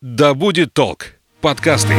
«Да 0.00 0.34
будет 0.34 0.74
толк» 0.74 1.14
подкасты. 1.40 1.94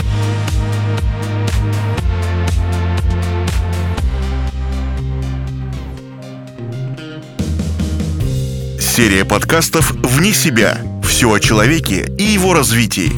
Серия 8.79 9.25
подкастов 9.25 9.91
«Вне 9.91 10.31
себя». 10.31 10.77
Все 11.09 11.33
о 11.33 11.39
человеке 11.39 12.07
и 12.19 12.23
его 12.23 12.53
развитии. 12.53 13.11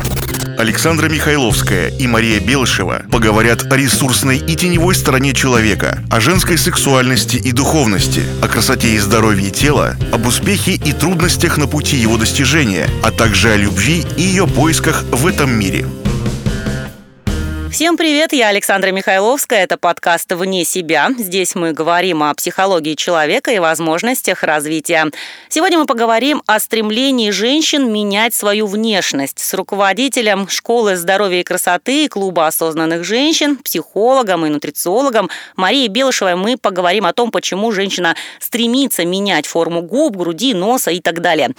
Александра 0.57 1.09
Михайловская 1.09 1.89
и 1.89 2.07
Мария 2.07 2.39
Белышева 2.39 3.03
поговорят 3.11 3.71
о 3.71 3.75
ресурсной 3.75 4.37
и 4.37 4.55
теневой 4.55 4.95
стороне 4.95 5.33
человека, 5.33 6.01
о 6.09 6.21
женской 6.21 6.57
сексуальности 6.57 7.35
и 7.35 7.51
духовности, 7.51 8.23
о 8.41 8.47
красоте 8.47 8.95
и 8.95 8.97
здоровье 8.97 9.51
тела, 9.51 9.97
об 10.13 10.25
успехе 10.25 10.71
и 10.71 10.93
трудностях 10.93 11.57
на 11.57 11.67
пути 11.67 11.97
его 11.97 12.17
достижения, 12.17 12.89
а 13.03 13.11
также 13.11 13.49
о 13.51 13.57
любви 13.57 14.05
и 14.15 14.21
ее 14.21 14.47
поисках 14.47 15.03
в 15.11 15.27
этом 15.27 15.51
мире. 15.51 15.85
Всем 17.71 17.95
привет, 17.95 18.33
я 18.33 18.49
Александра 18.49 18.91
Михайловская, 18.91 19.63
это 19.63 19.77
подкаст 19.77 20.29
«Вне 20.33 20.65
себя». 20.65 21.09
Здесь 21.17 21.55
мы 21.55 21.71
говорим 21.71 22.21
о 22.21 22.33
психологии 22.33 22.95
человека 22.95 23.49
и 23.51 23.59
возможностях 23.59 24.43
развития. 24.43 25.09
Сегодня 25.47 25.79
мы 25.79 25.85
поговорим 25.85 26.43
о 26.47 26.59
стремлении 26.59 27.29
женщин 27.31 27.89
менять 27.91 28.33
свою 28.33 28.67
внешность 28.67 29.39
с 29.39 29.53
руководителем 29.53 30.49
школы 30.49 30.97
здоровья 30.97 31.39
и 31.39 31.43
красоты 31.43 32.09
клуба 32.09 32.47
осознанных 32.47 33.05
женщин, 33.05 33.55
психологом 33.55 34.45
и 34.45 34.49
нутрициологом 34.49 35.29
Марией 35.55 35.87
Белышевой 35.87 36.35
мы 36.35 36.57
поговорим 36.57 37.05
о 37.05 37.13
том, 37.13 37.31
почему 37.31 37.71
женщина 37.71 38.17
стремится 38.39 39.05
менять 39.05 39.47
форму 39.47 39.81
губ, 39.81 40.17
груди, 40.17 40.53
носа 40.53 40.91
и 40.91 40.99
так 40.99 41.21
далее. 41.21 41.51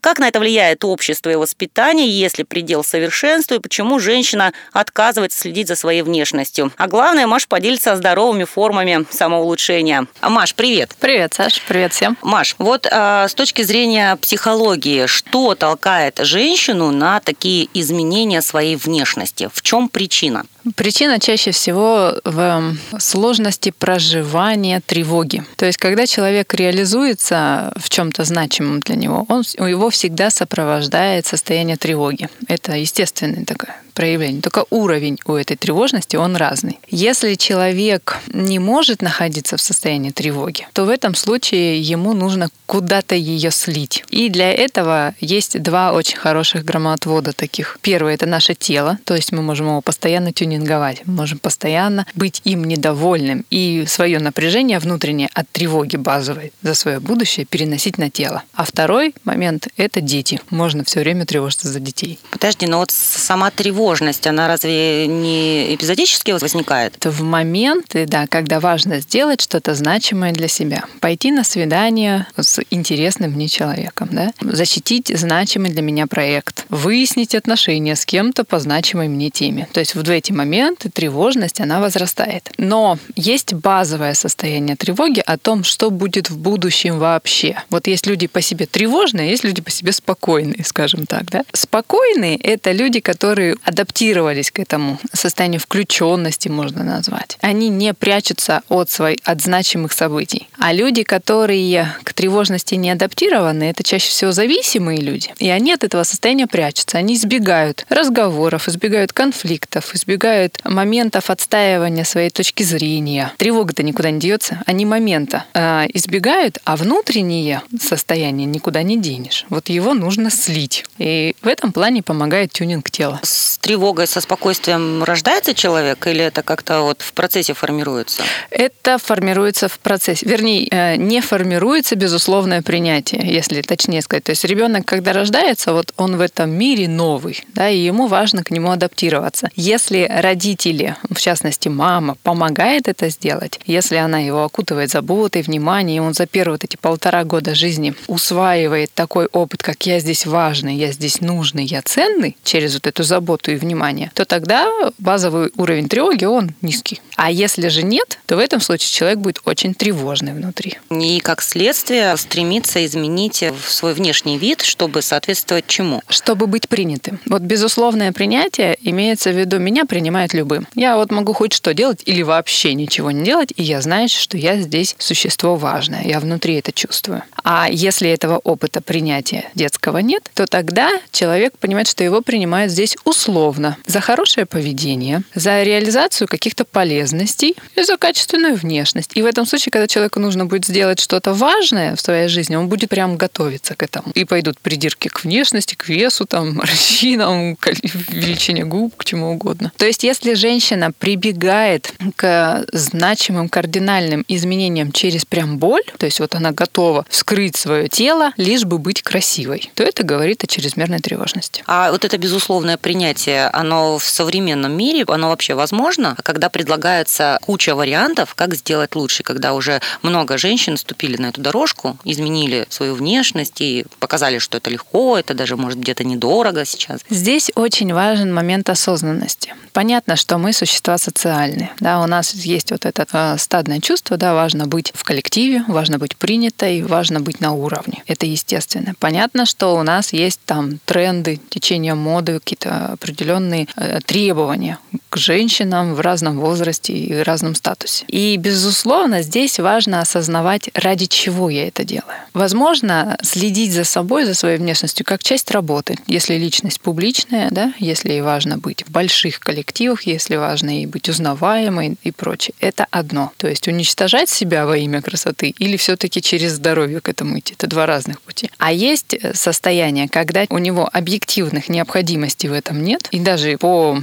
Как 0.00 0.18
на 0.18 0.26
это 0.26 0.40
влияет 0.40 0.84
общество 0.84 1.30
и 1.30 1.36
воспитание, 1.36 2.08
если 2.08 2.42
предел 2.42 2.82
совершенству, 2.82 3.54
и 3.54 3.60
почему 3.60 4.00
женщина 4.00 4.52
отказывается 4.72 5.38
следить 5.38 5.59
следить 5.60 5.68
за 5.68 5.76
своей 5.76 6.02
внешностью. 6.02 6.72
А 6.76 6.86
главное, 6.86 7.26
Маш 7.26 7.46
поделится 7.46 7.96
здоровыми 7.96 8.44
формами 8.44 9.04
самоулучшения. 9.10 10.06
Маш, 10.22 10.54
привет. 10.54 10.94
Привет, 10.98 11.34
Саш. 11.34 11.60
Привет 11.68 11.92
всем. 11.92 12.16
Маш, 12.22 12.54
вот 12.58 12.86
э, 12.90 13.26
с 13.28 13.34
точки 13.34 13.62
зрения 13.62 14.16
психологии, 14.16 15.06
что 15.06 15.54
толкает 15.54 16.18
женщину 16.22 16.90
на 16.90 17.20
такие 17.20 17.68
изменения 17.74 18.42
своей 18.42 18.76
внешности? 18.76 19.48
В 19.52 19.62
чем 19.62 19.88
причина? 19.88 20.44
Причина 20.76 21.18
чаще 21.18 21.50
всего 21.52 22.14
в 22.24 22.76
сложности 22.98 23.72
проживания 23.76 24.80
тревоги. 24.84 25.44
То 25.56 25.66
есть, 25.66 25.78
когда 25.78 26.06
человек 26.06 26.52
реализуется 26.54 27.72
в 27.76 27.88
чем-то 27.88 28.24
значимом 28.24 28.80
для 28.80 28.96
него, 28.96 29.24
он, 29.28 29.42
его 29.42 29.90
всегда 29.90 30.30
сопровождает 30.30 31.26
состояние 31.26 31.76
тревоги. 31.76 32.28
Это 32.48 32.72
естественное 32.72 33.44
такое 33.44 33.76
проявление. 33.94 34.40
Только 34.40 34.64
уровень 34.70 35.18
у 35.26 35.34
этой 35.34 35.56
тревожности, 35.56 36.16
он 36.16 36.36
разный. 36.36 36.78
Если 36.88 37.34
человек 37.34 38.18
не 38.28 38.58
может 38.58 39.02
находиться 39.02 39.56
в 39.56 39.60
состоянии 39.60 40.10
тревоги, 40.10 40.66
то 40.72 40.84
в 40.84 40.88
этом 40.88 41.14
случае 41.14 41.80
ему 41.80 42.14
нужно 42.14 42.48
куда-то 42.66 43.14
ее 43.14 43.50
слить. 43.50 44.04
И 44.08 44.28
для 44.28 44.52
этого 44.52 45.14
есть 45.20 45.60
два 45.60 45.92
очень 45.92 46.16
хороших 46.16 46.64
громоотвода 46.64 47.32
таких. 47.32 47.78
Первый— 47.82 48.14
это 48.14 48.26
наше 48.26 48.54
тело, 48.54 48.98
то 49.04 49.14
есть 49.14 49.32
мы 49.32 49.42
можем 49.42 49.66
его 49.66 49.80
постоянно 49.80 50.32
тюнинговать 50.32 50.49
тюнинговать. 50.50 51.02
Мы 51.06 51.14
можем 51.14 51.38
постоянно 51.38 52.06
быть 52.14 52.40
им 52.44 52.64
недовольным 52.64 53.44
и 53.50 53.84
свое 53.86 54.18
напряжение 54.18 54.78
внутреннее 54.78 55.28
от 55.32 55.48
тревоги 55.50 55.96
базовой 55.96 56.52
за 56.62 56.74
свое 56.74 57.00
будущее 57.00 57.46
переносить 57.46 57.98
на 57.98 58.10
тело. 58.10 58.42
А 58.54 58.64
второй 58.64 59.14
момент— 59.24 59.68
это 59.76 60.00
дети. 60.00 60.40
Можно 60.50 60.84
все 60.84 61.00
время 61.00 61.24
тревожиться 61.24 61.68
за 61.68 61.80
детей. 61.80 62.18
Подожди, 62.30 62.66
но 62.66 62.78
вот 62.78 62.90
сама 62.90 63.50
тревожность, 63.50 64.26
она 64.26 64.48
разве 64.48 65.06
не 65.06 65.74
эпизодически 65.74 66.32
возникает? 66.32 66.96
Это 66.96 67.10
в 67.10 67.22
моменты, 67.22 68.06
да, 68.06 68.26
когда 68.26 68.60
важно 68.60 69.00
сделать 69.00 69.40
что-то 69.40 69.74
значимое 69.74 70.32
для 70.32 70.48
себя. 70.48 70.84
Пойти 71.00 71.30
на 71.30 71.44
свидание 71.44 72.26
с 72.36 72.60
интересным 72.70 73.32
мне 73.32 73.48
человеком, 73.48 74.08
да? 74.10 74.32
защитить 74.40 75.12
значимый 75.14 75.70
для 75.70 75.82
меня 75.82 76.06
проект, 76.06 76.66
выяснить 76.68 77.34
отношения 77.34 77.94
с 77.94 78.04
кем-то 78.04 78.44
по 78.44 78.58
значимой 78.58 79.08
мне 79.08 79.30
теме. 79.30 79.68
То 79.72 79.80
есть 79.80 79.94
в 79.94 80.00
эти 80.10 80.32
момент 80.40 80.86
тревожность, 80.94 81.60
она 81.60 81.80
возрастает. 81.80 82.50
Но 82.58 82.98
есть 83.16 83.52
базовое 83.52 84.14
состояние 84.14 84.76
тревоги 84.76 85.22
о 85.26 85.36
том, 85.36 85.64
что 85.64 85.90
будет 85.90 86.30
в 86.30 86.38
будущем 86.38 86.98
вообще. 86.98 87.62
Вот 87.70 87.86
есть 87.86 88.06
люди 88.06 88.26
по 88.26 88.40
себе 88.40 88.66
тревожные, 88.66 89.30
есть 89.30 89.44
люди 89.44 89.60
по 89.60 89.70
себе 89.70 89.92
спокойные, 89.92 90.64
скажем 90.64 91.06
так. 91.06 91.24
Да? 91.30 91.42
Спокойные— 91.52 92.36
это 92.52 92.72
люди, 92.72 93.00
которые 93.00 93.56
адаптировались 93.64 94.50
к 94.50 94.58
этому 94.58 94.98
состоянию 95.12 95.60
включенности, 95.60 96.48
можно 96.48 96.84
назвать. 96.84 97.36
Они 97.42 97.68
не 97.68 97.92
прячутся 97.92 98.62
от, 98.68 98.90
своих, 98.90 99.18
от 99.24 99.42
значимых 99.42 99.92
событий. 99.92 100.48
А 100.58 100.72
люди, 100.72 101.02
которые 101.02 101.94
к 102.04 102.12
тревожности 102.14 102.76
не 102.76 102.90
адаптированы, 102.90 103.64
это 103.64 103.82
чаще 103.82 104.08
всего 104.08 104.32
зависимые 104.32 105.00
люди. 105.00 105.28
И 105.38 105.50
они 105.50 105.72
от 105.72 105.84
этого 105.84 106.04
состояния 106.04 106.46
прячутся. 106.46 106.98
Они 106.98 107.14
избегают 107.14 107.84
разговоров, 107.90 108.68
избегают 108.68 109.12
конфликтов, 109.12 109.94
избегают 109.94 110.29
избегают 110.30 110.60
моментов 110.64 111.30
отстаивания 111.30 112.04
своей 112.04 112.30
точки 112.30 112.62
зрения. 112.62 113.32
Тревога-то 113.36 113.82
никуда 113.82 114.10
не 114.10 114.20
деется, 114.20 114.62
они 114.66 114.86
момента 114.86 115.44
э, 115.54 115.86
избегают, 115.92 116.58
а 116.64 116.76
внутреннее 116.76 117.62
состояние 117.80 118.46
никуда 118.46 118.82
не 118.82 118.98
денешь. 118.98 119.46
Вот 119.48 119.68
его 119.68 119.94
нужно 119.94 120.30
слить. 120.30 120.84
И 120.98 121.34
в 121.42 121.48
этом 121.48 121.72
плане 121.72 122.02
помогает 122.02 122.52
тюнинг 122.52 122.90
тела. 122.90 123.20
С 123.22 123.58
тревогой, 123.58 124.06
со 124.06 124.20
спокойствием 124.20 125.02
рождается 125.02 125.54
человек 125.54 126.06
или 126.06 126.24
это 126.24 126.42
как-то 126.42 126.82
вот 126.82 127.02
в 127.02 127.12
процессе 127.12 127.52
формируется? 127.54 128.22
Это 128.50 128.98
формируется 128.98 129.68
в 129.68 129.78
процессе. 129.78 130.26
Вернее, 130.26 130.68
э, 130.70 130.96
не 130.96 131.20
формируется 131.20 131.96
безусловное 131.96 132.62
принятие, 132.62 133.22
если 133.24 133.62
точнее 133.62 134.02
сказать. 134.02 134.24
То 134.24 134.30
есть 134.30 134.44
ребенок, 134.44 134.86
когда 134.86 135.12
рождается, 135.12 135.72
вот 135.72 135.92
он 135.96 136.16
в 136.16 136.20
этом 136.20 136.50
мире 136.50 136.88
новый, 136.88 137.42
да, 137.54 137.68
и 137.68 137.78
ему 137.78 138.06
важно 138.06 138.44
к 138.44 138.50
нему 138.50 138.70
адаптироваться. 138.70 139.50
Если 139.56 140.06
родители, 140.20 140.96
в 141.08 141.20
частности 141.20 141.68
мама, 141.68 142.16
помогает 142.22 142.88
это 142.88 143.08
сделать, 143.08 143.60
если 143.66 143.96
она 143.96 144.18
его 144.18 144.44
окутывает 144.44 144.90
заботой, 144.90 145.42
вниманием, 145.42 146.04
он 146.04 146.14
за 146.14 146.26
первые 146.26 146.54
вот 146.54 146.64
эти 146.64 146.76
полтора 146.76 147.24
года 147.24 147.54
жизни 147.54 147.94
усваивает 148.06 148.92
такой 148.94 149.26
опыт, 149.26 149.62
как 149.62 149.86
я 149.86 150.00
здесь 150.00 150.26
важный, 150.26 150.76
я 150.76 150.92
здесь 150.92 151.20
нужный, 151.20 151.64
я 151.64 151.82
ценный 151.82 152.36
через 152.44 152.74
вот 152.74 152.86
эту 152.86 153.02
заботу 153.02 153.50
и 153.50 153.56
внимание, 153.56 154.10
то 154.14 154.24
тогда 154.24 154.68
базовый 154.98 155.50
уровень 155.56 155.88
тревоги, 155.88 156.24
он 156.24 156.54
низкий. 156.62 157.00
А 157.16 157.30
если 157.30 157.68
же 157.68 157.82
нет, 157.82 158.18
то 158.26 158.36
в 158.36 158.38
этом 158.38 158.60
случае 158.60 158.90
человек 158.90 159.18
будет 159.18 159.40
очень 159.44 159.74
тревожный 159.74 160.32
внутри. 160.32 160.78
И 160.90 161.20
как 161.20 161.42
следствие 161.42 162.16
стремиться 162.16 162.84
изменить 162.84 163.44
свой 163.66 163.94
внешний 163.94 164.38
вид, 164.38 164.62
чтобы 164.62 165.02
соответствовать 165.02 165.66
чему? 165.66 166.02
Чтобы 166.08 166.46
быть 166.46 166.68
принятым. 166.68 167.20
Вот 167.26 167.42
безусловное 167.42 168.12
принятие 168.12 168.76
имеется 168.82 169.30
в 169.30 169.38
виду 169.38 169.58
меня 169.58 169.84
принимать 169.84 170.09
принимает 170.10 170.34
любым. 170.34 170.66
Я 170.74 170.96
вот 170.96 171.12
могу 171.12 171.32
хоть 171.32 171.52
что 171.52 171.72
делать 171.72 172.02
или 172.04 172.22
вообще 172.22 172.74
ничего 172.74 173.12
не 173.12 173.24
делать, 173.24 173.52
и 173.54 173.62
я 173.62 173.80
знаю, 173.80 174.08
что 174.08 174.36
я 174.36 174.56
здесь 174.60 174.96
существо 174.98 175.54
важное. 175.54 176.02
Я 176.02 176.18
внутри 176.18 176.54
это 176.54 176.72
чувствую. 176.72 177.22
А 177.44 177.68
если 177.70 178.10
этого 178.10 178.38
опыта 178.38 178.80
принятия 178.80 179.44
детского 179.54 179.98
нет, 179.98 180.28
то 180.34 180.46
тогда 180.46 180.90
человек 181.12 181.56
понимает, 181.58 181.86
что 181.86 182.02
его 182.02 182.22
принимают 182.22 182.72
здесь 182.72 182.96
условно 183.04 183.76
за 183.86 184.00
хорошее 184.00 184.46
поведение, 184.46 185.22
за 185.34 185.62
реализацию 185.62 186.26
каких-то 186.26 186.64
полезностей 186.64 187.54
и 187.76 187.82
за 187.82 187.96
качественную 187.96 188.56
внешность. 188.56 189.12
И 189.14 189.22
в 189.22 189.26
этом 189.26 189.46
случае, 189.46 189.70
когда 189.70 189.86
человеку 189.86 190.18
нужно 190.18 190.46
будет 190.46 190.66
сделать 190.66 190.98
что-то 190.98 191.34
важное 191.34 191.94
в 191.94 192.00
своей 192.00 192.26
жизни, 192.26 192.56
он 192.56 192.68
будет 192.68 192.90
прям 192.90 193.16
готовиться 193.16 193.76
к 193.76 193.82
этому. 193.84 194.10
И 194.14 194.24
пойдут 194.24 194.58
придирки 194.58 195.06
к 195.06 195.22
внешности, 195.22 195.76
к 195.76 195.88
весу, 195.88 196.26
там, 196.26 196.54
морщинам, 196.56 197.54
к 197.54 197.70
величине 198.08 198.64
губ, 198.64 198.96
к 198.96 199.04
чему 199.04 199.30
угодно. 199.30 199.72
То 199.76 199.86
есть 199.86 199.99
есть, 200.02 200.24
если 200.24 200.34
женщина 200.34 200.92
прибегает 200.92 201.92
к 202.16 202.64
значимым 202.72 203.48
кардинальным 203.48 204.24
изменениям 204.28 204.92
через 204.92 205.24
прям 205.24 205.58
боль, 205.58 205.82
то 205.98 206.06
есть 206.06 206.20
вот 206.20 206.34
она 206.34 206.52
готова 206.52 207.06
вскрыть 207.08 207.56
свое 207.56 207.88
тело, 207.88 208.32
лишь 208.36 208.64
бы 208.64 208.78
быть 208.78 209.02
красивой, 209.02 209.70
то 209.74 209.82
это 209.82 210.02
говорит 210.02 210.44
о 210.44 210.46
чрезмерной 210.46 210.98
тревожности. 210.98 211.62
А 211.66 211.90
вот 211.90 212.04
это 212.04 212.18
безусловное 212.18 212.76
принятие 212.76 213.46
оно 213.48 213.98
в 213.98 214.04
современном 214.04 214.72
мире, 214.72 215.04
оно 215.06 215.28
вообще 215.28 215.54
возможно, 215.54 216.16
когда 216.22 216.48
предлагается 216.48 217.38
куча 217.42 217.74
вариантов, 217.74 218.34
как 218.34 218.54
сделать 218.54 218.94
лучше, 218.94 219.22
когда 219.22 219.54
уже 219.54 219.80
много 220.02 220.38
женщин 220.38 220.76
ступили 220.76 221.16
на 221.16 221.26
эту 221.26 221.40
дорожку, 221.40 221.98
изменили 222.04 222.66
свою 222.68 222.94
внешность 222.94 223.60
и 223.60 223.84
показали, 223.98 224.38
что 224.38 224.58
это 224.58 224.70
легко, 224.70 225.18
это 225.18 225.34
даже 225.34 225.56
может 225.56 225.78
где-то 225.78 226.04
недорого 226.04 226.64
сейчас. 226.64 227.00
Здесь 227.10 227.50
очень 227.54 227.92
важен 227.92 228.34
момент 228.34 228.68
осознанности. 228.70 229.54
Понятно, 229.72 229.89
что 230.16 230.38
мы 230.38 230.52
существа 230.52 230.98
социальные. 230.98 231.70
Да, 231.80 232.00
у 232.00 232.06
нас 232.06 232.34
есть 232.34 232.70
вот 232.70 232.86
это 232.86 233.06
э, 233.12 233.38
стадное 233.38 233.80
чувство, 233.80 234.16
да, 234.16 234.34
важно 234.34 234.66
быть 234.66 234.92
в 234.94 235.04
коллективе, 235.04 235.64
важно 235.68 235.98
быть 235.98 236.16
принятой, 236.16 236.82
важно 236.82 237.20
быть 237.20 237.40
на 237.40 237.52
уровне. 237.52 238.02
Это 238.06 238.26
естественно. 238.26 238.94
Понятно, 238.98 239.46
что 239.46 239.76
у 239.76 239.82
нас 239.82 240.12
есть 240.12 240.40
там 240.44 240.78
тренды, 240.84 241.40
течение 241.48 241.94
моды, 241.94 242.34
какие-то 242.34 242.92
определенные 242.92 243.66
э, 243.76 244.00
требования 244.04 244.78
к 245.10 245.16
женщинам 245.16 245.94
в 245.94 246.00
разном 246.00 246.38
возрасте 246.38 246.92
и 246.92 247.14
разном 247.22 247.54
статусе. 247.54 248.04
И, 248.06 248.36
безусловно, 248.36 249.22
здесь 249.22 249.58
важно 249.58 250.00
осознавать, 250.00 250.70
ради 250.74 251.06
чего 251.06 251.50
я 251.50 251.68
это 251.68 251.84
делаю. 251.84 252.14
Возможно, 252.32 253.18
следить 253.22 253.72
за 253.72 253.84
собой, 253.84 254.24
за 254.24 254.34
своей 254.34 254.58
внешностью 254.58 255.04
как 255.04 255.22
часть 255.22 255.50
работы, 255.50 255.98
если 256.06 256.36
личность 256.36 256.80
публичная, 256.80 257.48
да, 257.50 257.74
если 257.78 258.10
ей 258.10 258.22
важно 258.22 258.56
быть 258.56 258.84
в 258.86 258.90
больших 258.90 259.40
коллективах, 259.40 260.04
если 260.04 260.36
важно 260.36 260.82
и 260.82 260.86
быть 260.86 261.08
узнаваемой 261.08 261.96
и 262.02 262.12
прочее. 262.12 262.54
Это 262.60 262.86
одно. 262.90 263.32
То 263.36 263.48
есть 263.48 263.66
уничтожать 263.66 264.28
себя 264.28 264.64
во 264.64 264.76
имя 264.76 265.02
красоты 265.02 265.54
или 265.58 265.76
все-таки 265.76 266.22
через 266.22 266.52
здоровье 266.52 267.00
к 267.00 267.08
этому 267.08 267.38
идти. 267.38 267.54
Это 267.54 267.66
два 267.66 267.86
разных 267.86 268.20
пути. 268.20 268.50
А 268.58 268.72
есть 268.72 269.16
состояние, 269.34 270.08
когда 270.08 270.44
у 270.50 270.58
него 270.58 270.88
объективных 270.92 271.68
необходимостей 271.68 272.48
в 272.48 272.52
этом 272.52 272.82
нет, 272.82 273.08
и 273.10 273.18
даже 273.18 273.58
по 273.58 274.00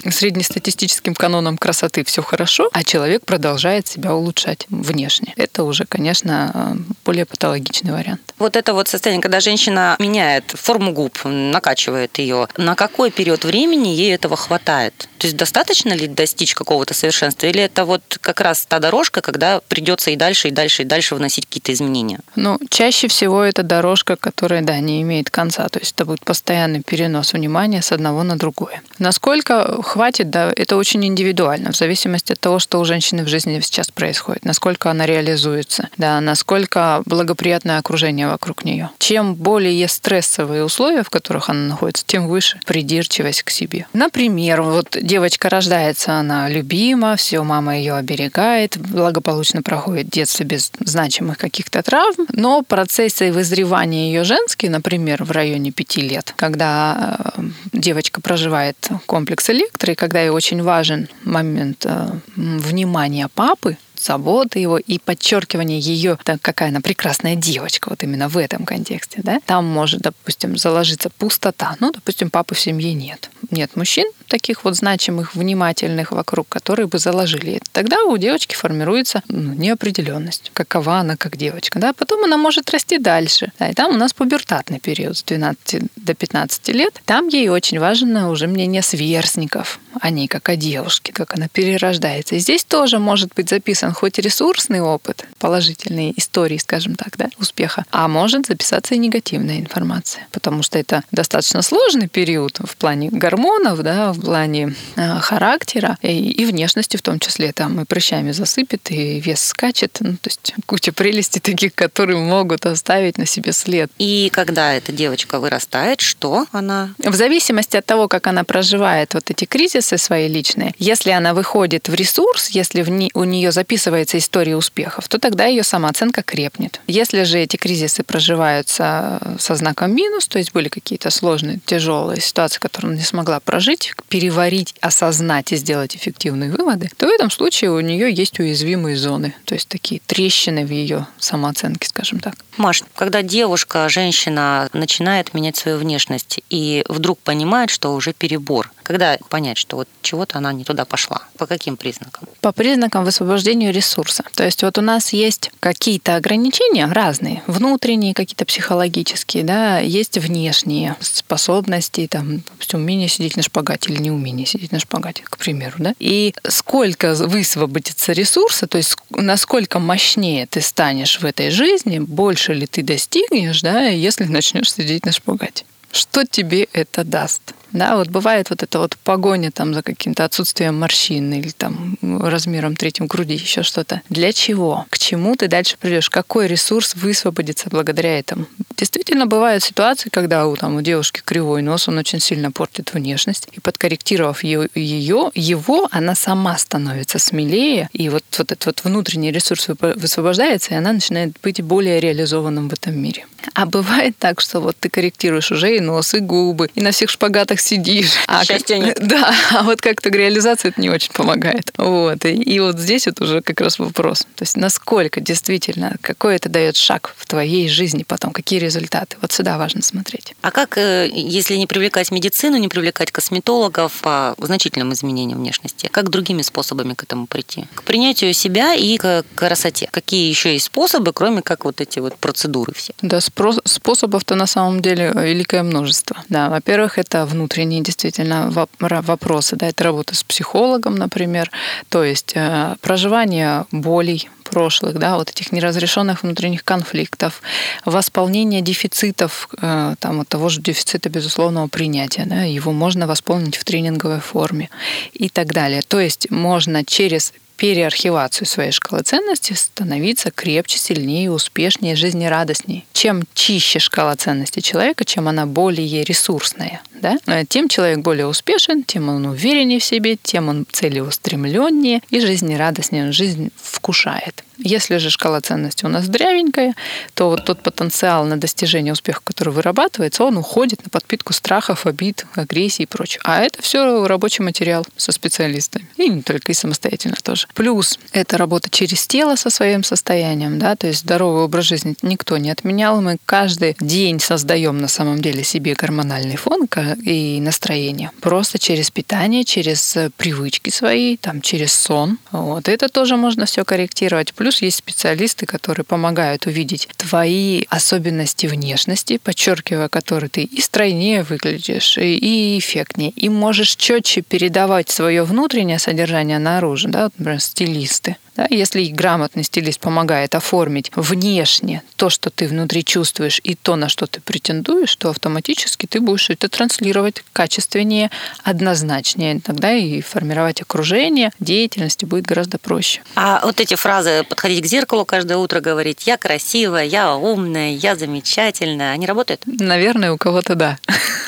среднестатистическим 0.98 1.16
канонам 1.16 1.58
красоты 1.58 2.04
все 2.04 2.22
хорошо, 2.22 2.70
а 2.74 2.84
человек 2.84 3.26
продолжает 3.26 3.88
себя 3.88 4.16
улучшать 4.16 4.66
внешне. 4.70 5.34
Это 5.38 5.64
уже, 5.64 5.86
конечно, 5.86 6.78
более 7.06 7.26
патологичный 7.26 7.92
вариант. 7.92 8.22
Вот 8.40 8.56
это 8.56 8.74
вот 8.74 8.88
состояние, 8.88 9.22
когда 9.22 9.40
женщина 9.40 9.96
меняет 10.00 10.52
форму 10.56 10.92
губ, 10.92 11.18
накачивает 11.26 12.20
ее, 12.20 12.48
на 12.58 12.76
какой 12.76 13.10
период 13.10 13.46
времени 13.46 13.90
ей 13.90 14.14
этого 14.14 14.38
хватает? 14.38 15.10
То 15.18 15.26
есть 15.26 15.36
достаточно 15.36 15.94
ли 15.94 16.08
достичь 16.08 16.54
какого-то 16.54 16.94
совершенства? 16.94 17.48
Или 17.48 17.64
это 17.64 17.86
вот 17.86 18.20
как 18.22 18.42
раз 18.42 18.66
та 18.68 18.80
дорожка, 18.80 19.22
когда 19.22 19.62
придется 19.68 20.12
и 20.12 20.16
дальше, 20.16 20.50
и 20.50 20.52
дальше, 20.52 20.84
и 20.84 20.86
дальше 20.86 21.16
вносить 21.16 21.48
какие-то 21.48 21.74
изменения? 21.74 22.20
Ну, 22.36 22.60
чаще 22.70 23.08
всего 23.08 23.44
это 23.44 23.64
дорожка, 23.64 24.16
которая, 24.16 24.62
да, 24.62 24.80
не 24.80 25.02
имеет 25.02 25.32
конца. 25.32 25.68
То 25.70 25.80
есть 25.80 25.94
это 25.94 26.06
будет 26.06 26.24
постоянный 26.24 26.84
перенос 26.84 27.34
внимания 27.34 27.82
с 27.82 27.92
одного 27.92 28.22
на 28.22 28.38
другое. 28.38 28.82
Насколько 29.00 29.82
хватит, 29.82 30.30
да, 30.30 30.54
это 30.56 30.78
очень 30.78 31.04
индивидуально, 31.06 31.72
в 31.72 31.76
зависимости 31.76 32.34
от 32.34 32.40
того, 32.40 32.60
что 32.60 32.80
у 32.80 32.86
женщины 32.86 33.24
в 33.24 33.28
жизни 33.28 33.60
сейчас 33.62 33.90
происходит, 33.90 34.46
насколько 34.46 34.92
она 34.92 35.08
реализуется, 35.08 35.90
да, 35.98 36.22
насколько 36.22 37.02
благоприятное 37.06 37.80
окружение 37.80 38.27
вокруг 38.30 38.66
нее. 38.66 38.90
Чем 39.00 39.36
более 39.36 39.88
стрессовые 39.88 40.64
условия, 40.64 41.04
в 41.04 41.10
которых 41.10 41.50
она 41.50 41.68
находится, 41.68 42.04
тем 42.06 42.28
выше 42.28 42.60
придирчивость 42.66 43.44
к 43.44 43.50
себе. 43.50 43.88
Например, 43.94 44.62
вот 44.62 44.98
девочка 45.02 45.50
рождается, 45.50 46.14
она 46.14 46.50
любима, 46.50 47.16
все, 47.16 47.44
мама 47.44 47.78
ее 47.78 47.94
оберегает, 47.96 48.78
благополучно 48.78 49.62
проходит 49.62 50.10
детство 50.10 50.44
без 50.44 50.72
значимых 50.80 51.38
каких-то 51.38 51.82
травм, 51.84 52.28
но 52.32 52.64
процессы 52.64 53.32
вызревания 53.32 54.08
ее 54.08 54.24
женские, 54.24 54.72
например, 54.72 55.24
в 55.24 55.32
районе 55.32 55.72
пяти 55.72 56.02
лет, 56.02 56.34
когда 56.36 57.18
э, 57.38 57.42
девочка 57.74 58.22
проживает 58.22 58.90
комплекс 59.06 59.50
электро, 59.50 59.94
и 59.94 59.96
когда 59.96 60.22
ей 60.22 60.30
очень 60.30 60.62
важен 60.62 61.08
момент 61.24 61.86
э, 61.86 62.10
внимания 62.36 63.30
папы, 63.34 63.78
заботы 64.00 64.60
его 64.60 64.78
и 64.78 65.00
подчеркивание 65.00 65.80
ее, 65.80 66.18
так, 66.24 66.42
какая 66.42 66.70
она 66.70 66.82
прекрасная 66.82 67.36
девочка, 67.36 67.90
вот 67.90 68.04
именно 68.04 68.30
в 68.30 68.38
этом 68.38 68.66
контексте, 68.66 69.22
да, 69.24 69.40
там 69.46 69.66
может, 69.66 70.02
допустим, 70.02 70.58
заложиться 70.58 71.10
пустота. 71.10 71.76
Ну, 71.80 71.92
допустим, 71.92 72.30
папы 72.30 72.56
в 72.56 72.60
семье 72.60 72.94
нет. 72.94 73.30
Нет 73.52 73.76
мужчин, 73.76 74.06
таких 74.28 74.64
вот 74.64 74.76
значимых, 74.76 75.36
внимательных 75.36 76.12
вокруг, 76.12 76.48
которые 76.50 76.88
бы 76.88 77.00
заложили. 77.00 77.62
Тогда 77.72 78.04
у 78.04 78.18
девочки 78.18 78.56
формируется 78.56 79.24
ну, 79.28 79.54
неопределенность, 79.54 80.52
какова 80.54 80.98
она 80.98 81.16
как 81.16 81.38
девочка. 81.38 81.80
Да? 81.80 81.94
Потом 81.94 82.24
она 82.24 82.38
может 82.38 82.70
расти 82.70 82.98
дальше. 82.98 83.52
Да? 83.60 83.70
И 83.70 83.74
там 83.74 83.92
у 83.92 83.98
нас 83.98 84.14
пубертатный 84.14 84.80
период 84.80 85.18
с 85.18 85.24
12 85.24 85.84
до 85.96 86.14
15 86.14 86.68
лет. 86.70 87.02
Там 87.06 87.28
ей 87.28 87.50
очень 87.50 87.80
важно 87.80 88.30
уже 88.30 88.48
мнение 88.48 88.82
сверстников, 88.82 89.80
о 90.02 90.10
ней 90.10 90.28
как 90.28 90.50
о 90.50 90.56
девушке, 90.56 91.14
как 91.14 91.34
она 91.34 91.48
перерождается. 91.48 92.36
И 92.36 92.40
здесь 92.40 92.64
тоже 92.64 93.00
может 93.00 93.34
быть 93.36 93.50
записан 93.50 93.94
хоть 93.94 94.20
ресурсный 94.20 94.82
опыт, 94.82 95.26
положительные 95.40 96.18
истории, 96.18 96.58
скажем 96.58 96.96
так, 96.96 97.18
да, 97.18 97.30
успеха, 97.40 97.86
а 97.92 98.08
может 98.08 98.48
записаться 98.48 98.96
и 98.96 98.98
негативная 98.98 99.60
информация, 99.60 100.28
потому 100.32 100.64
что 100.64 100.78
это 100.78 101.04
достаточно 101.12 101.62
сложный 101.62 102.08
период 102.08 102.60
в 102.64 102.76
плане 102.78 103.10
гормонов, 103.12 103.82
да, 103.82 104.14
в 104.18 104.22
плане 104.22 104.76
э, 104.96 105.20
характера 105.20 105.98
и, 106.02 106.32
и 106.32 106.46
внешности 106.46 106.98
в 106.98 107.02
том 107.02 107.20
числе. 107.20 107.52
Там 107.54 107.82
и 107.82 107.86
прыщами 107.86 108.32
засыпет, 108.32 108.92
и 108.92 109.20
вес 109.20 109.44
скачет. 109.44 109.98
Ну, 110.00 110.14
то 110.14 110.30
есть 110.30 110.54
куча 110.66 110.92
прелестей 110.92 111.40
таких, 111.40 111.74
которые 111.76 112.18
могут 112.18 112.66
оставить 112.66 113.18
на 113.18 113.26
себе 113.26 113.54
след. 113.54 113.92
И 113.98 114.30
когда 114.34 114.74
эта 114.74 114.92
девочка 114.92 115.40
вырастает, 115.40 116.02
что 116.02 116.46
она? 116.52 116.94
В 116.98 117.16
зависимости 117.16 117.78
от 117.78 117.86
того, 117.86 118.08
как 118.08 118.28
она 118.28 118.44
проживает 118.44 119.14
вот 119.14 119.30
эти 119.30 119.46
кризисы 119.46 119.98
свои 119.98 120.28
личные, 120.28 120.74
если 120.80 121.12
она 121.12 121.34
выходит 121.34 121.90
в 121.90 121.94
ресурс, 121.94 122.50
если 122.50 122.82
в 122.82 122.90
не, 122.90 123.12
у 123.14 123.24
нее 123.24 123.52
записывается 123.52 124.18
история 124.18 124.56
успехов, 124.56 125.08
то 125.08 125.20
тогда 125.20 125.46
ее 125.46 125.64
самооценка 125.64 126.24
крепнет. 126.24 126.82
Если 126.88 127.24
же 127.24 127.40
эти 127.40 127.58
кризисы 127.58 128.04
проживаются 128.04 129.20
со 129.40 129.56
знаком 129.56 129.94
минус, 129.96 130.28
то 130.28 130.38
есть 130.38 130.54
были 130.54 130.70
какие-то 130.70 131.10
сложные, 131.10 131.60
тяжелые 131.66 132.22
ситуации, 132.22 132.60
которые 132.60 132.90
она 132.90 132.98
не 132.98 133.06
смогла 133.06 133.40
прожить, 133.40 133.94
переварить, 134.10 134.76
осознать 134.82 135.52
и 135.52 135.56
сделать 135.56 135.96
эффективные 135.96 136.52
выводы, 136.52 136.90
то 136.98 137.08
в 137.08 137.10
этом 137.10 137.30
случае 137.30 137.72
у 137.72 137.80
нее 137.80 138.12
есть 138.12 138.40
уязвимые 138.40 138.98
зоны, 138.98 139.34
то 139.46 139.54
есть 139.54 139.68
такие 139.68 140.02
трещины 140.06 140.66
в 140.66 140.72
ее 140.72 141.08
самооценке, 141.20 141.88
скажем 141.88 142.20
так. 142.20 142.36
Маш, 142.58 142.84
когда 142.96 143.22
девушка, 143.22 143.88
женщина 143.90 144.70
начинает 144.74 145.34
менять 145.34 145.58
свою 145.58 145.78
внешность 145.78 146.40
и 146.50 146.84
вдруг 146.90 147.20
понимает, 147.20 147.70
что 147.70 147.94
уже 147.94 148.14
перебор, 148.14 148.72
когда 148.84 149.18
понять, 149.30 149.58
что 149.58 149.78
вот 149.78 149.88
чего-то 150.02 150.38
она 150.38 150.54
не 150.54 150.64
туда 150.64 150.86
пошла? 150.86 151.22
По 151.38 151.46
каким 151.46 151.78
признакам? 151.78 152.28
По 152.42 152.52
признакам 152.52 153.04
высвобождения 153.04 153.72
ресурса. 153.72 154.24
То 154.34 154.44
есть 154.44 154.64
вот 154.64 154.78
у 154.78 154.82
нас 154.82 155.14
есть 155.14 155.52
какие-то 155.60 156.16
ограничения 156.16 156.86
разные, 156.86 157.44
внутренние, 157.46 158.14
какие-то 158.14 158.46
психологические, 158.46 159.44
да, 159.44 159.80
есть 159.80 160.18
внешние 160.18 160.96
способности, 161.02 162.08
там, 162.10 162.38
допустим, 162.38 162.80
умение 162.80 163.08
сидеть 163.08 163.36
на 163.38 163.44
шпагате 163.44 163.92
или 163.98 164.04
неумение 164.04 164.46
сидеть 164.46 164.72
на 164.72 164.80
шпагате, 164.80 165.24
к 165.26 165.38
примеру, 165.38 165.76
да. 165.80 165.94
И 166.00 166.34
сколько 166.48 167.14
высвободится 167.16 168.14
ресурса, 168.14 168.68
то 168.68 168.78
есть 168.78 168.96
насколько 169.10 169.80
мощнее 169.80 170.48
ты 170.48 170.62
станешь 170.62 171.20
в 171.20 171.26
этой 171.26 171.50
жизни, 171.50 172.00
больше 172.00 172.54
ли 172.54 172.68
ты 172.68 172.84
достигнешь, 172.84 173.62
да, 173.62 173.88
если 173.88 174.26
начнешь 174.26 174.72
сидеть 174.72 175.06
на 175.06 175.12
шпагате. 175.12 175.66
Что 175.92 176.26
тебе 176.26 176.68
это 176.74 177.04
даст? 177.04 177.54
Да, 177.72 177.98
вот 177.98 178.10
бывает 178.10 178.50
вот 178.50 178.64
эта 178.64 178.80
вот 178.80 178.98
погоня 179.04 179.52
там 179.52 179.74
за 179.74 179.82
каким-то 179.82 180.26
отсутствием 180.26 180.80
морщин 180.80 181.34
или 181.34 181.50
там 181.50 181.98
размером 182.02 182.76
третьим 182.76 183.08
груди, 183.08 183.34
еще 183.34 183.64
что-то. 183.64 184.02
Для 184.10 184.32
чего? 184.32 184.86
К 184.90 184.98
чему 184.98 185.36
ты 185.36 185.48
дальше 185.48 185.78
придешь? 185.80 186.10
Какой 186.10 186.48
ресурс 186.48 186.96
высвободится 186.96 187.70
благодаря 187.70 188.20
этому? 188.20 188.46
Действительно, 188.78 189.26
бывают 189.26 189.64
ситуации, 189.64 190.10
когда 190.10 190.46
у, 190.46 190.56
там, 190.56 190.76
у 190.76 190.82
девушки 190.82 191.22
кривой 191.26 191.64
нос, 191.64 191.88
он 191.88 191.98
очень 191.98 192.20
сильно 192.20 192.52
портит 192.52 192.94
внешность, 192.94 193.48
и 193.52 193.60
подкорректировав 193.60 194.44
ее, 194.44 194.70
ее, 194.76 195.32
его, 195.34 195.88
она 195.92 196.14
сама 196.14 196.56
становится 196.60 197.18
смелее, 197.18 197.90
и 197.92 198.10
вот, 198.10 198.24
вот 198.38 198.52
этот 198.52 198.66
вот 198.68 198.84
внутренний 198.84 199.32
ресурс 199.32 199.68
высвобождается, 199.80 200.74
и 200.74 200.78
она 200.78 200.94
начинает 200.94 201.36
быть 201.42 201.62
более 201.62 202.00
реализованным 202.00 202.70
в 202.70 202.74
этом 202.74 202.96
мире. 202.96 203.26
А 203.54 203.66
бывает 203.66 204.16
так, 204.20 204.42
что 204.42 204.60
вот 204.60 204.78
ты 204.80 204.90
корректируешь 204.90 205.52
уже 205.52 205.78
и 205.78 205.80
нос, 205.80 206.14
и 206.14 206.20
губы, 206.20 206.70
и 206.76 206.82
на 206.82 206.92
всех 206.92 207.10
шпагатах 207.10 207.60
сидишь. 207.60 208.12
А 208.28 208.44
Счастья 208.46 208.76
как, 208.76 208.86
нет. 208.86 208.98
Да, 209.08 209.34
а 209.52 209.64
вот 209.64 209.82
как-то 209.82 210.10
реализация 210.10 210.70
это 210.70 210.82
не 210.82 210.90
очень 210.90 211.12
помогает. 211.12 211.72
Вот. 211.78 212.26
И, 212.26 212.34
и 212.34 212.60
вот 212.60 212.78
здесь 212.78 213.08
вот 213.08 213.22
уже 213.22 213.42
как 213.42 213.62
раз 213.62 213.80
вопрос. 213.80 214.28
То 214.36 214.44
есть 214.44 214.58
насколько 214.58 215.22
действительно, 215.22 215.96
какой 216.02 216.36
это 216.36 216.50
дает 216.50 216.76
шаг 216.76 217.16
в 217.18 217.26
твоей 217.26 217.70
жизни 217.70 218.04
потом, 218.08 218.32
какие 218.32 218.60
результаты. 218.68 219.18
Вот 219.22 219.32
сюда 219.32 219.58
важно 219.58 219.82
смотреть. 219.82 220.36
А 220.42 220.52
как, 220.52 220.78
э, 220.78 221.10
если 221.12 221.56
не 221.56 221.68
привлекать 221.68 222.12
медицину, 222.12 222.58
не 222.58 222.68
привлекать 222.68 223.12
косметологов 223.12 223.92
по 224.02 224.36
значительным 224.38 224.94
изменениям 224.94 225.40
внешности, 225.40 225.88
как 225.92 226.10
другими 226.10 226.42
способами 226.42 226.94
к 226.94 227.04
этому 227.04 227.28
прийти? 227.28 227.66
К 227.76 227.84
принятию 227.84 228.34
себя 228.34 228.74
и 228.76 228.98
к 228.98 229.24
красоте. 229.36 229.88
Какие 229.92 230.30
еще 230.30 230.54
есть 230.54 230.66
способы, 230.66 231.14
кроме 231.14 231.42
как 231.42 231.66
вот 231.66 231.82
эти 231.82 232.00
вот 232.00 232.18
процедуры 232.18 232.74
все? 232.76 232.94
Да, 233.02 233.20
способов-то 233.22 234.36
на 234.36 234.48
самом 234.48 234.82
деле 234.82 235.12
великое 235.16 235.64
множество. 235.64 236.18
Да, 236.30 236.50
во-первых, 236.50 236.98
это 236.98 237.26
внутренние 237.26 237.82
действительно 237.82 238.52
вопросы. 238.80 239.56
Да, 239.56 239.68
это 239.68 239.84
работа 239.84 240.16
с 240.16 240.24
психологом, 240.24 240.96
например, 240.96 241.50
то 241.90 242.04
есть 242.04 242.34
э, 242.36 242.76
проживание 242.82 243.66
болей 243.72 244.30
прошлых, 244.58 244.98
да, 244.98 245.18
вот 245.18 245.30
этих 245.30 245.52
неразрешенных 245.52 246.24
внутренних 246.24 246.64
конфликтов, 246.64 247.44
восполнение 247.86 248.62
дефицитов, 248.62 249.50
э, 249.62 249.94
там, 250.00 250.18
вот 250.18 250.28
того 250.28 250.50
же 250.50 250.62
дефицита 250.62 251.10
безусловного 251.10 251.68
принятия, 251.68 252.26
да, 252.26 252.42
его 252.42 252.72
можно 252.72 253.06
восполнить 253.06 253.56
в 253.56 253.64
тренинговой 253.64 254.20
форме 254.20 254.72
и 255.14 255.30
так 255.30 255.54
далее. 255.54 255.84
То 255.88 256.00
есть 256.00 256.32
можно 256.32 256.84
через 256.84 257.34
переархивацию 257.58 258.48
своей 258.48 258.72
шкалы 258.72 259.04
ценностей 259.04 259.54
становиться 259.54 260.32
крепче, 260.32 260.80
сильнее, 260.80 261.32
успешнее, 261.32 261.96
жизнерадостнее. 261.96 262.84
Чем 262.94 263.24
чище 263.36 263.78
шкала 263.78 264.16
ценностей 264.16 264.64
человека, 264.64 265.06
чем 265.06 265.28
она 265.28 265.46
более 265.46 266.04
ресурсная, 266.04 266.82
да, 267.02 267.18
тем 267.46 267.70
человек 267.70 268.00
более 268.00 268.28
успешен, 268.28 268.84
тем 268.84 269.10
он 269.10 269.26
увереннее 269.26 269.80
в 269.80 269.84
себе, 269.84 270.18
тем 270.22 270.50
он 270.50 270.66
целеустремленнее 270.72 272.02
и 272.10 272.20
жизнерадостнее, 272.20 273.12
жизнь 273.12 273.52
вкушает. 273.56 274.44
Если 274.60 274.98
же 274.98 275.12
шкала 275.12 275.40
ценностей 275.40 275.86
у 275.86 275.90
нас 275.90 276.08
дрявенькая, 276.08 276.74
то 277.14 277.30
вот 277.30 277.46
тот 277.46 277.62
потенциал 277.62 278.26
на 278.26 278.38
достижение 278.38 278.92
успеха, 278.92 279.22
который 279.24 279.54
вырабатывается, 279.54 280.24
он 280.24 280.38
уходит 280.38 280.84
на 280.84 280.90
подпитку 280.90 281.32
страхов, 281.34 281.86
обид, 281.86 282.26
агрессии 282.34 282.84
и 282.84 282.86
прочее. 282.88 283.22
А 283.24 283.44
это 283.44 283.62
все 283.62 284.08
рабочий 284.08 284.42
материал 284.42 284.86
со 284.96 285.12
специалистами. 285.12 285.88
И 285.98 286.10
не 286.10 286.24
только, 286.24 286.52
и 286.52 286.56
самостоятельно 286.56 287.18
тоже. 287.22 287.48
Плюс 287.54 288.00
это 288.14 288.38
работа 288.38 288.72
через 288.72 289.06
тело 289.06 289.36
со 289.36 289.52
своим 289.52 289.84
состоянием, 289.84 290.58
да, 290.58 290.76
то 290.76 290.88
есть 290.88 291.02
здоровый 291.02 291.44
образ 291.44 291.66
жизни 291.66 291.96
никто 292.02 292.38
не 292.38 292.50
отменял. 292.50 293.00
Мы 293.00 293.18
каждый 293.28 293.76
день 293.80 294.20
создаем 294.20 294.80
на 294.80 294.88
самом 294.88 295.22
деле 295.22 295.44
себе 295.44 295.76
гормональный 295.76 296.36
фон 296.36 296.68
и 296.94 297.40
настроение. 297.40 298.12
Просто 298.22 298.60
через 298.60 298.92
питание, 298.92 299.44
через 299.44 299.98
привычки 300.18 300.70
свои, 300.70 301.18
там, 301.18 301.42
через 301.42 301.74
сон. 301.74 302.20
Вот. 302.32 302.68
Это 302.68 302.90
тоже 302.90 303.18
можно 303.18 303.46
все 303.46 303.64
корректировать. 303.66 304.34
Плюс 304.34 304.62
есть 304.62 304.78
специалисты, 304.78 305.46
которые 305.46 305.84
помогают 305.86 306.46
увидеть 306.46 306.88
твои 306.98 307.64
особенности 307.70 308.48
внешности, 308.48 309.18
подчеркивая 309.18 309.90
которые 309.90 310.30
ты 310.30 310.44
и 310.44 310.62
стройнее 310.62 311.24
выглядишь, 311.24 311.98
и 311.98 312.58
эффектнее, 312.60 313.12
и 313.12 313.30
можешь 313.30 313.76
четче 313.76 314.22
передавать 314.22 314.90
свое 314.90 315.24
внутреннее 315.24 315.80
содержание 315.80 316.40
наружу, 316.40 316.90
да, 316.90 317.10
например, 317.18 317.40
стилисты. 317.40 318.18
Да, 318.38 318.46
если 318.52 318.86
грамотный 318.86 319.44
стилист 319.44 319.80
помогает 319.80 320.36
оформить 320.36 320.92
внешне 320.96 321.82
то, 321.96 322.12
что 322.12 322.30
ты 322.30 322.48
внутри 322.48 322.86
чувствуешь, 322.86 323.42
и 323.44 323.56
то, 323.56 323.76
на 323.76 323.90
что 323.90 324.06
ты 324.06 324.22
претендуешь, 324.22 324.96
то 324.96 325.10
автоматически 325.10 325.88
ты 325.88 326.00
будешь 326.00 326.30
это 326.30 326.48
транслировать 326.48 327.24
качественнее, 327.34 328.12
однозначнее. 328.44 329.42
Тогда 329.44 329.74
и 329.74 330.02
формировать 330.02 330.62
окружение, 330.62 331.32
деятельности 331.40 332.06
будет 332.06 332.28
гораздо 332.28 332.60
проще. 332.60 333.02
А 333.16 333.42
вот 333.44 333.60
эти 333.60 333.74
фразы 333.74 334.24
«подходить 334.30 334.64
к 334.64 334.68
зеркалу 334.68 335.04
каждое 335.04 335.38
утро», 335.38 335.60
говорить 335.60 336.06
«я 336.06 336.18
красивая», 336.18 336.86
«я 336.86 337.16
умная», 337.16 337.72
«я 337.72 337.96
замечательная», 337.96 338.92
они 338.92 339.08
работают? 339.08 339.42
Наверное, 339.48 340.12
у 340.12 340.18
кого-то 340.18 340.54
да. 340.54 340.78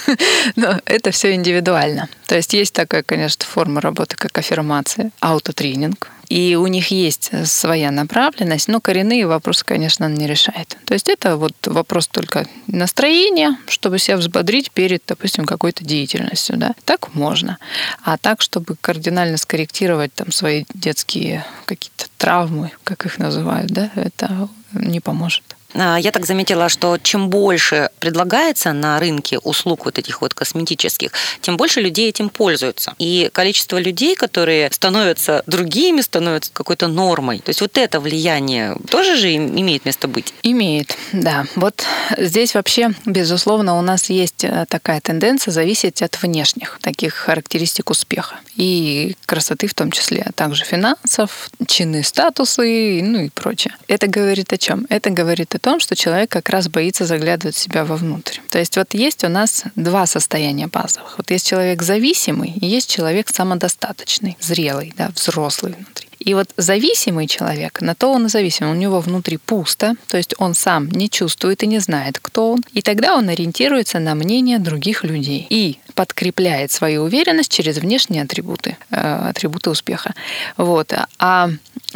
Но 0.56 0.80
это 0.86 1.10
все 1.10 1.34
индивидуально. 1.34 2.08
То 2.28 2.36
есть 2.36 2.54
есть 2.54 2.75
такая, 2.75 3.01
конечно, 3.01 3.46
форма 3.46 3.82
работы, 3.82 4.16
как 4.16 4.38
аффирмация, 4.38 5.12
аутотренинг, 5.20 6.12
и 6.29 6.55
у 6.55 6.67
них 6.67 6.91
есть 6.91 7.31
своя 7.48 7.89
направленность, 7.91 8.67
но 8.67 8.79
коренные 8.79 9.25
вопросы, 9.25 9.65
конечно, 9.65 10.05
он 10.05 10.13
не 10.13 10.27
решает. 10.27 10.77
То 10.86 10.93
есть 10.93 11.09
это 11.09 11.38
вот 11.38 11.55
вопрос 11.65 12.07
только 12.07 12.48
настроения, 12.67 13.57
чтобы 13.67 13.98
себя 13.98 14.17
взбодрить 14.17 14.71
перед, 14.71 15.03
допустим, 15.07 15.45
какой-то 15.45 15.83
деятельностью. 15.83 16.57
Да? 16.57 16.74
Так 16.86 17.15
можно. 17.15 17.57
А 18.03 18.17
так, 18.17 18.41
чтобы 18.41 18.75
кардинально 18.79 19.38
скорректировать 19.38 20.13
там, 20.13 20.31
свои 20.31 20.65
детские 20.74 21.45
какие-то 21.65 22.05
травмы, 22.17 22.71
как 22.83 23.05
их 23.07 23.17
называют, 23.17 23.71
да, 23.71 23.89
это 23.95 24.50
не 24.74 25.00
поможет. 25.00 25.49
А, 25.73 25.97
я 25.97 26.11
так 26.11 26.25
заметила, 26.25 26.69
что 26.69 26.97
чем 26.97 27.29
больше 27.29 27.89
предлагается 27.99 28.73
на 28.73 28.99
рынке 28.99 29.39
услуг 29.39 29.85
вот 29.85 29.99
этих 29.99 30.21
вот 30.21 30.33
косметических, 30.33 31.11
тем 31.41 31.57
больше 31.57 31.81
людей 31.81 32.09
этим 32.09 32.29
пользуются. 32.29 32.95
И 32.97 33.29
количество 33.33 33.77
людей, 33.77 34.15
которые 34.15 34.71
становятся 34.71 35.43
другими, 35.45 36.01
становятся 36.01 36.51
какой-то 36.53 36.88
нормой. 36.88 37.39
То 37.39 37.49
есть 37.49 37.61
вот 37.61 37.77
это 37.77 37.99
влияние 37.99 38.75
тоже 38.89 39.15
же 39.15 39.35
имеет 39.35 39.85
место 39.85 40.07
быть? 40.07 40.33
Имеет, 40.43 40.97
да. 41.13 41.45
Вот 41.55 41.85
здесь 42.17 42.55
вообще, 42.55 42.91
безусловно, 43.05 43.77
у 43.77 43.81
нас 43.81 44.09
есть 44.09 44.43
э, 44.43 44.65
такая 44.67 45.01
тенденция 45.01 45.51
зависеть 45.51 46.01
от 46.01 46.21
внешних 46.21 46.79
таких 46.81 47.13
характеристик 47.13 47.89
успеха. 47.89 48.39
И 48.55 49.15
красоты 49.25 49.67
в 49.67 49.73
том 49.73 49.91
числе, 49.91 50.23
а 50.25 50.31
также 50.31 50.65
финансов, 50.65 51.49
чины, 51.67 52.03
статусы, 52.03 53.01
ну 53.03 53.21
и 53.21 53.29
прочее. 53.29 53.75
Это 53.88 54.07
говорит 54.07 54.51
о 54.53 54.57
чем? 54.57 54.85
Это 54.89 55.09
говорит 55.09 55.55
о 55.55 55.59
о 55.60 55.62
том, 55.62 55.82
что 55.82 55.96
человек 55.96 56.32
как 56.32 56.50
раз 56.50 56.70
боится 56.70 57.06
заглядывать 57.06 57.56
себя 57.56 57.84
вовнутрь. 57.84 58.39
То 58.50 58.60
есть 58.60 58.78
вот 58.78 58.94
есть 58.94 59.25
у 59.25 59.28
нас 59.28 59.66
два 59.75 60.06
состояния 60.06 60.68
базовых. 60.68 61.18
Вот 61.18 61.30
есть 61.32 61.46
человек 61.46 61.82
зависимый 61.82 62.54
и 62.62 62.66
есть 62.66 62.89
человек 62.89 63.28
самодостаточный, 63.30 64.38
зрелый, 64.39 64.94
да, 64.98 65.10
взрослый 65.13 65.74
внутри. 65.74 66.08
И 66.20 66.34
вот 66.34 66.50
зависимый 66.58 67.28
человек, 67.28 67.82
на 67.82 67.96
то 67.96 68.12
он 68.12 68.25
и 68.25 68.30
зависим, 68.30 68.70
у 68.70 68.74
него 68.74 69.00
внутри 69.00 69.38
пусто, 69.38 69.96
то 70.08 70.18
есть 70.18 70.36
он 70.38 70.54
сам 70.54 70.89
не 70.89 71.10
чувствует 71.10 71.63
и 71.63 71.68
не 71.68 71.80
знает, 71.80 72.20
кто 72.22 72.51
он, 72.51 72.60
и 72.74 72.82
тогда 72.82 73.16
он 73.16 73.30
ориентируется 73.30 74.00
на 74.00 74.16
мнение 74.16 74.60
других 74.60 75.04
людей 75.04 75.48
и 75.50 75.80
подкрепляет 75.96 76.72
свою 76.72 77.04
уверенность 77.04 77.51
через 77.51 77.78
внешние 77.78 78.24
атрибуты, 78.24 78.78
э, 78.92 79.30
атрибуты 79.30 79.70
успеха. 79.70 80.13
Вот. 80.58 80.94
А 81.20 81.50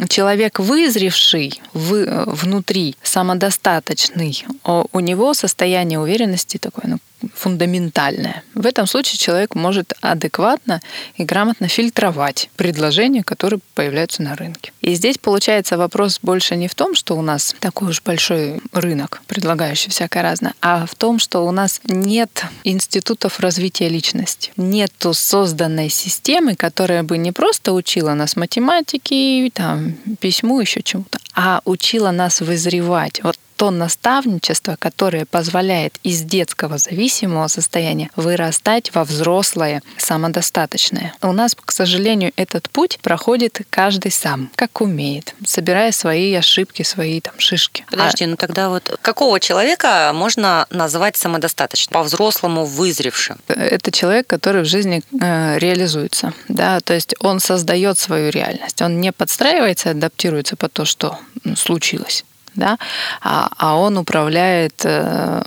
человек 0.08 0.58
вызревший 0.58 1.60
в, 1.72 2.24
внутри, 2.26 2.96
самодостаточный, 3.02 4.44
у 4.64 5.00
него 5.00 5.34
состояние 5.34 5.98
уверенности 5.98 6.58
такое, 6.58 6.84
ну, 6.86 6.98
фундаментальное. 7.34 8.42
В 8.54 8.66
этом 8.66 8.86
случае 8.86 9.18
человек 9.18 9.54
может 9.54 9.94
адекватно 10.00 10.80
и 11.16 11.24
грамотно 11.24 11.68
фильтровать 11.68 12.50
предложения, 12.56 13.22
которые 13.22 13.60
появляются 13.74 14.22
на 14.22 14.36
рынке. 14.36 14.72
И 14.80 14.94
здесь 14.94 15.18
получается 15.18 15.78
вопрос 15.78 16.18
больше 16.22 16.56
не 16.56 16.68
в 16.68 16.74
том, 16.74 16.94
что 16.94 17.16
у 17.16 17.22
нас 17.22 17.54
такой 17.60 17.90
уж 17.90 18.02
большой 18.02 18.60
рынок, 18.72 19.22
предлагающий 19.26 19.90
всякое 19.90 20.22
разное, 20.22 20.54
а 20.60 20.86
в 20.86 20.94
том, 20.94 21.18
что 21.18 21.46
у 21.46 21.50
нас 21.50 21.80
нет 21.84 22.44
институтов 22.64 23.40
развития 23.40 23.88
личности. 23.88 24.52
Нету 24.56 25.14
созданной 25.14 25.88
системы, 25.88 26.54
которая 26.54 27.02
бы 27.02 27.18
не 27.18 27.32
просто 27.32 27.72
учила 27.72 28.14
нас 28.14 28.36
математике, 28.36 29.50
там, 29.52 29.92
письму, 30.20 30.60
еще 30.60 30.82
чему-то, 30.82 31.18
а 31.34 31.60
учила 31.64 32.10
нас 32.10 32.40
вызревать. 32.40 33.22
Вот 33.22 33.38
то 33.56 33.70
наставничество, 33.70 34.76
которое 34.78 35.26
позволяет 35.26 35.98
из 36.02 36.22
детского 36.22 36.78
зависимого 36.78 37.48
состояния 37.48 38.10
вырастать 38.16 38.94
во 38.94 39.04
взрослое, 39.04 39.82
самодостаточное. 39.96 41.14
У 41.22 41.32
нас, 41.32 41.54
к 41.54 41.72
сожалению, 41.72 42.32
этот 42.36 42.70
путь 42.70 42.98
проходит 43.02 43.60
каждый 43.70 44.10
сам, 44.10 44.50
как 44.56 44.80
умеет, 44.80 45.34
собирая 45.46 45.92
свои 45.92 46.34
ошибки, 46.34 46.82
свои 46.82 47.20
там 47.20 47.34
шишки. 47.38 47.84
Подожди, 47.90 48.24
а... 48.24 48.28
ну 48.28 48.36
тогда 48.36 48.68
вот 48.68 48.98
какого 49.02 49.40
человека 49.40 50.12
можно 50.14 50.66
назвать 50.70 51.16
самодостаточным, 51.16 51.92
по-взрослому 51.92 52.64
вызревшим? 52.64 53.38
Это 53.48 53.92
человек, 53.92 54.26
который 54.26 54.62
в 54.62 54.66
жизни 54.66 55.02
э, 55.20 55.58
реализуется, 55.58 56.32
да, 56.48 56.80
то 56.80 56.94
есть 56.94 57.14
он 57.20 57.40
создает 57.40 57.98
свою 57.98 58.30
реальность, 58.30 58.80
он 58.82 59.00
не 59.00 59.12
подстраивается, 59.12 59.90
адаптируется 59.90 60.56
по 60.56 60.68
то, 60.68 60.84
что 60.84 61.18
случилось 61.56 62.24
да, 62.54 62.78
а, 63.20 63.48
а 63.56 63.76
он 63.76 63.96
управляет 63.96 64.84
э, 64.84 65.42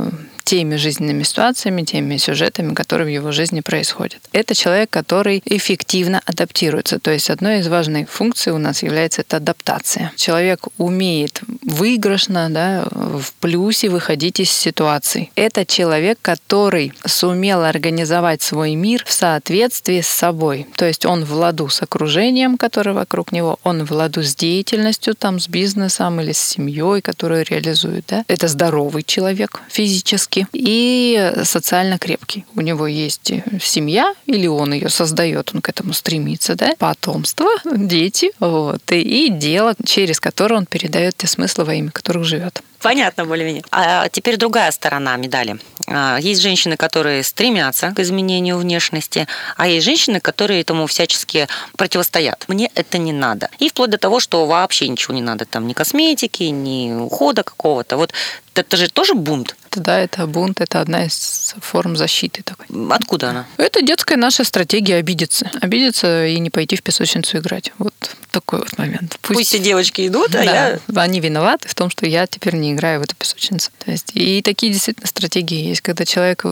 теми 0.48 0.78
жизненными 0.78 1.24
ситуациями, 1.24 1.82
теми 1.82 2.16
сюжетами, 2.16 2.74
которые 2.74 3.06
в 3.08 3.10
его 3.10 3.34
жизни 3.34 3.60
происходят. 3.60 4.22
Это 4.32 4.56
человек, 4.56 4.90
который 4.90 5.44
эффективно 5.44 6.22
адаптируется. 6.26 7.00
То 7.00 7.12
есть 7.12 7.30
одной 7.30 7.60
из 7.60 7.68
важных 7.68 8.10
функций 8.10 8.54
у 8.54 8.58
нас 8.58 8.82
является 8.82 9.22
это 9.22 9.38
адаптация. 9.38 10.14
Человек 10.16 10.68
умеет 10.78 11.42
выигрышно, 11.64 12.50
да, 12.50 12.88
в 12.92 13.34
плюсе 13.42 13.90
выходить 13.90 14.40
из 14.40 14.50
ситуаций. 14.50 15.32
Это 15.36 15.66
человек, 15.66 16.18
который 16.22 16.94
сумел 17.06 17.66
организовать 17.66 18.42
свой 18.42 18.76
мир 18.76 19.04
в 19.06 19.12
соответствии 19.12 20.00
с 20.00 20.08
собой. 20.08 20.66
То 20.78 20.86
есть 20.86 21.06
он 21.06 21.26
в 21.26 21.34
ладу 21.34 21.68
с 21.68 21.82
окружением, 21.82 22.58
которое 22.58 22.94
вокруг 22.94 23.34
него, 23.34 23.60
он 23.64 23.84
в 23.84 23.92
ладу 23.92 24.24
с 24.24 24.34
деятельностью, 24.34 25.14
там, 25.14 25.42
с 25.42 25.50
бизнесом 25.50 26.22
или 26.22 26.32
с 26.32 26.40
семьей, 26.40 27.02
которую 27.02 27.44
реализует. 27.44 28.06
Да? 28.08 28.24
Это 28.30 28.48
здоровый 28.48 29.04
человек 29.04 29.60
физически 29.68 30.37
физически 30.38 30.48
и 30.54 31.32
социально 31.44 31.98
крепкий. 31.98 32.46
У 32.56 32.62
него 32.62 32.88
есть 32.88 33.32
семья, 33.62 34.14
или 34.26 34.48
он 34.48 34.74
ее 34.74 34.90
создает, 34.90 35.52
он 35.54 35.62
к 35.62 35.70
этому 35.70 35.94
стремится, 35.94 36.56
да, 36.56 36.74
потомство, 36.78 37.50
дети, 37.66 38.32
вот, 38.40 38.82
и 38.92 39.30
дело, 39.30 39.74
через 39.86 40.20
которое 40.20 40.56
он 40.56 40.66
передает 40.66 41.18
те 41.18 41.28
смыслы, 41.28 41.66
во 41.66 41.74
имя 41.74 41.92
которых 41.92 42.26
живет. 42.26 42.62
Понятно 42.82 43.26
более-менее. 43.26 43.64
А 43.72 44.08
теперь 44.10 44.38
другая 44.38 44.72
сторона 44.72 45.18
медали. 45.18 45.58
А, 45.90 46.18
есть 46.20 46.42
женщины, 46.42 46.76
которые 46.76 47.24
стремятся 47.24 47.92
к 47.96 48.00
изменению 48.00 48.58
внешности, 48.58 49.28
а 49.56 49.68
есть 49.68 49.86
женщины, 49.86 50.20
которые 50.20 50.62
этому 50.62 50.86
всячески 50.88 51.48
противостоят. 51.78 52.44
Мне 52.48 52.70
это 52.76 52.98
не 52.98 53.14
надо. 53.14 53.50
И 53.60 53.70
вплоть 53.70 53.90
до 53.90 53.98
того, 53.98 54.20
что 54.20 54.46
вообще 54.46 54.88
ничего 54.90 55.14
не 55.14 55.22
надо, 55.22 55.46
там 55.46 55.66
ни 55.68 55.74
косметики, 55.74 56.44
ни 56.44 56.94
ухода 56.94 57.44
какого-то. 57.44 57.96
Вот 57.96 58.14
это 58.54 58.76
же 58.76 58.90
тоже 58.90 59.14
бунт. 59.14 59.56
Да, 59.76 60.00
это 60.00 60.28
бунт, 60.28 60.60
это 60.60 60.82
одна 60.82 61.06
из 61.06 61.56
форм 61.62 61.96
защиты 61.96 62.44
такой. 62.44 62.66
Откуда 62.90 63.30
она? 63.30 63.46
Это 63.58 63.82
детская 63.82 64.18
наша 64.18 64.44
стратегия 64.44 64.96
обидеться. 64.96 65.50
Обидеться 65.62 66.26
и 66.26 66.40
не 66.40 66.50
пойти 66.50 66.76
в 66.76 66.84
песочницу 66.84 67.38
играть. 67.38 67.72
Вот 67.78 67.94
такой 68.38 68.60
вот 68.60 68.78
момент. 68.78 69.18
Пусть, 69.22 69.40
Пусть 69.40 69.50
все 69.50 69.60
девочки 69.60 70.08
идут, 70.08 70.36
а 70.36 70.44
да, 70.44 70.44
я... 70.44 70.80
Они 70.96 71.20
виноваты 71.20 71.68
в 71.68 71.74
том, 71.74 71.90
что 71.90 72.06
я 72.06 72.28
теперь 72.28 72.56
не 72.56 72.74
играю 72.74 73.00
в 73.00 73.04
эту 73.04 73.16
песочницу. 73.16 73.72
То 73.84 73.92
есть, 73.92 74.12
и 74.14 74.42
такие 74.44 74.72
действительно 74.72 75.08
стратегии 75.08 75.70
есть, 75.70 75.82
когда 75.82 76.06
человек 76.06 76.46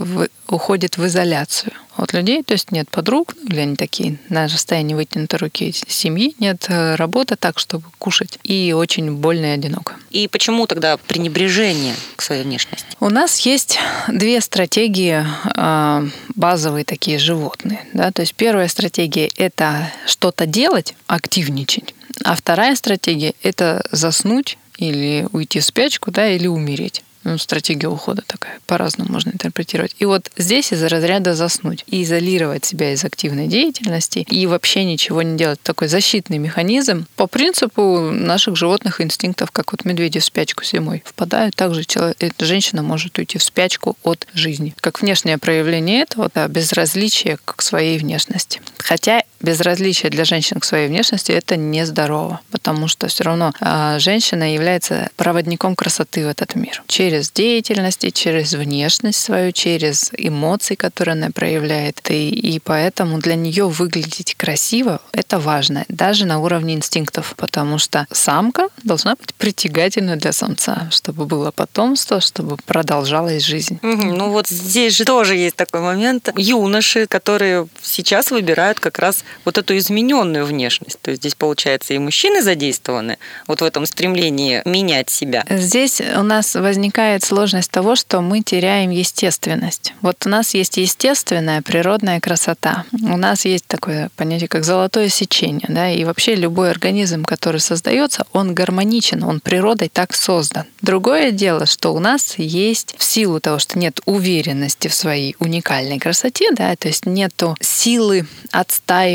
уходит 0.48 0.98
в 0.98 1.06
изоляцию 1.06 1.72
от 1.96 2.12
людей, 2.12 2.42
то 2.42 2.52
есть 2.52 2.72
нет 2.72 2.90
подруг, 2.90 3.34
или 3.48 3.58
они 3.60 3.76
такие 3.76 4.18
на 4.28 4.44
расстоянии 4.44 4.94
вытянутой 4.94 5.38
руки 5.38 5.72
семьи, 5.72 6.34
нет 6.38 6.66
э, 6.68 6.94
работы 6.94 7.36
так, 7.36 7.58
чтобы 7.58 7.86
кушать, 7.98 8.38
и 8.42 8.74
очень 8.76 9.12
больно 9.12 9.46
и 9.46 9.50
одиноко. 9.50 9.94
И 10.10 10.28
почему 10.28 10.66
тогда 10.66 10.98
пренебрежение 10.98 11.94
к 12.16 12.22
своей 12.22 12.42
внешности? 12.42 12.86
У 13.00 13.08
нас 13.08 13.40
есть 13.40 13.78
две 14.08 14.40
стратегии 14.40 15.24
э, 15.56 16.08
базовые 16.34 16.84
такие 16.84 17.18
животные. 17.18 17.80
Да? 17.92 18.12
То 18.12 18.22
есть 18.22 18.34
первая 18.34 18.68
стратегия– 18.68 19.30
это 19.36 19.90
что-то 20.06 20.46
делать, 20.46 20.94
активничать, 21.06 21.75
а 22.24 22.36
вторая 22.36 22.74
стратегия– 22.76 23.34
это 23.42 23.86
заснуть 23.92 24.58
или 24.78 25.26
уйти 25.32 25.60
в 25.60 25.64
спячку, 25.64 26.10
да, 26.10 26.28
или 26.28 26.46
умереть 26.46 27.02
ну, 27.26 27.38
стратегия 27.38 27.88
ухода 27.88 28.22
такая, 28.24 28.60
по-разному 28.66 29.12
можно 29.12 29.30
интерпретировать. 29.30 29.96
И 29.98 30.04
вот 30.04 30.30
здесь 30.36 30.72
из-за 30.72 30.88
разряда 30.88 31.34
заснуть 31.34 31.84
и 31.88 32.02
изолировать 32.04 32.64
себя 32.64 32.92
из 32.92 33.04
активной 33.04 33.48
деятельности 33.48 34.20
и 34.30 34.46
вообще 34.46 34.84
ничего 34.84 35.22
не 35.22 35.36
делать. 35.36 35.60
Такой 35.62 35.88
защитный 35.88 36.38
механизм 36.38 37.06
по 37.16 37.26
принципу 37.26 38.10
наших 38.12 38.56
животных 38.56 39.00
инстинктов, 39.00 39.50
как 39.50 39.72
вот 39.72 39.84
медведи 39.84 40.20
в 40.20 40.24
спячку 40.24 40.64
зимой 40.64 41.02
впадают, 41.04 41.56
также 41.56 41.84
человек, 41.84 42.16
женщина 42.38 42.82
может 42.82 43.18
уйти 43.18 43.38
в 43.38 43.42
спячку 43.42 43.96
от 44.04 44.28
жизни. 44.32 44.74
Как 44.80 45.02
внешнее 45.02 45.38
проявление 45.38 46.02
этого, 46.02 46.30
да, 46.32 46.46
безразличие 46.46 47.38
к 47.44 47.60
своей 47.60 47.98
внешности. 47.98 48.60
Хотя 48.78 49.24
безразличие 49.40 50.10
для 50.10 50.24
женщин 50.24 50.60
к 50.60 50.64
своей 50.64 50.88
внешности 50.88 51.32
это 51.32 51.56
нездорово, 51.56 52.40
потому 52.50 52.88
что 52.88 53.08
все 53.08 53.24
равно 53.24 53.52
а, 53.60 53.98
женщина 53.98 54.52
является 54.52 55.10
проводником 55.16 55.76
красоты 55.76 56.26
в 56.26 56.28
этот 56.28 56.54
мир. 56.54 56.82
Через 56.86 57.30
деятельность 57.30 58.04
через 58.12 58.54
внешность 58.54 59.20
свою, 59.20 59.52
через 59.52 60.10
эмоции, 60.16 60.74
которые 60.74 61.12
она 61.12 61.30
проявляет. 61.30 62.00
И, 62.10 62.28
и 62.28 62.58
поэтому 62.58 63.18
для 63.18 63.34
нее 63.34 63.68
выглядеть 63.68 64.34
красиво— 64.34 65.00
это 65.12 65.38
важно, 65.38 65.84
даже 65.88 66.26
на 66.26 66.38
уровне 66.38 66.74
инстинктов, 66.74 67.34
потому 67.36 67.78
что 67.78 68.06
самка 68.10 68.68
должна 68.82 69.16
быть 69.16 69.34
притягательна 69.34 70.16
для 70.16 70.32
самца, 70.32 70.88
чтобы 70.90 71.26
было 71.26 71.50
потомство, 71.50 72.20
чтобы 72.20 72.56
продолжалась 72.56 73.44
жизнь. 73.44 73.78
Ну 73.82 74.30
вот 74.30 74.48
здесь 74.48 74.94
же 74.94 75.04
тоже 75.04 75.36
есть 75.36 75.56
такой 75.56 75.80
момент. 75.80 76.30
Юноши, 76.36 77.06
которые 77.06 77.68
сейчас 77.82 78.30
выбирают 78.30 78.80
как 78.80 78.98
раз 78.98 79.24
вот 79.44 79.58
эту 79.58 79.76
измененную 79.76 80.44
внешность. 80.44 80.98
То 81.00 81.10
есть 81.10 81.22
здесь, 81.22 81.34
получается, 81.34 81.94
и 81.94 81.98
мужчины 81.98 82.42
задействованы 82.42 83.18
вот 83.46 83.60
в 83.60 83.64
этом 83.64 83.86
стремлении 83.86 84.62
менять 84.64 85.10
себя. 85.10 85.44
Здесь 85.48 86.00
у 86.00 86.22
нас 86.22 86.54
возникает 86.54 87.24
сложность 87.24 87.70
того, 87.70 87.96
что 87.96 88.20
мы 88.20 88.42
теряем 88.42 88.90
естественность. 88.90 89.94
Вот 90.00 90.16
у 90.26 90.28
нас 90.28 90.54
есть 90.54 90.76
естественная 90.76 91.62
природная 91.62 92.20
красота. 92.20 92.84
У 93.02 93.16
нас 93.16 93.44
есть 93.44 93.66
такое 93.66 94.10
понятие, 94.16 94.48
как 94.48 94.64
золотое 94.64 95.08
сечение. 95.08 95.66
Да? 95.68 95.90
И 95.90 96.04
вообще 96.04 96.34
любой 96.34 96.70
организм, 96.70 97.24
который 97.24 97.60
создается, 97.60 98.26
он 98.32 98.54
гармоничен, 98.54 99.22
он 99.22 99.40
природой 99.40 99.88
так 99.88 100.14
создан. 100.14 100.64
Другое 100.82 101.30
дело, 101.30 101.66
что 101.66 101.94
у 101.94 101.98
нас 101.98 102.34
есть 102.38 102.94
в 102.98 103.04
силу 103.04 103.40
того, 103.40 103.58
что 103.58 103.78
нет 103.78 104.00
уверенности 104.04 104.88
в 104.88 104.94
своей 104.94 105.36
уникальной 105.38 105.98
красоте, 105.98 106.50
да, 106.52 106.74
то 106.76 106.88
есть 106.88 107.06
нету 107.06 107.56
силы 107.60 108.26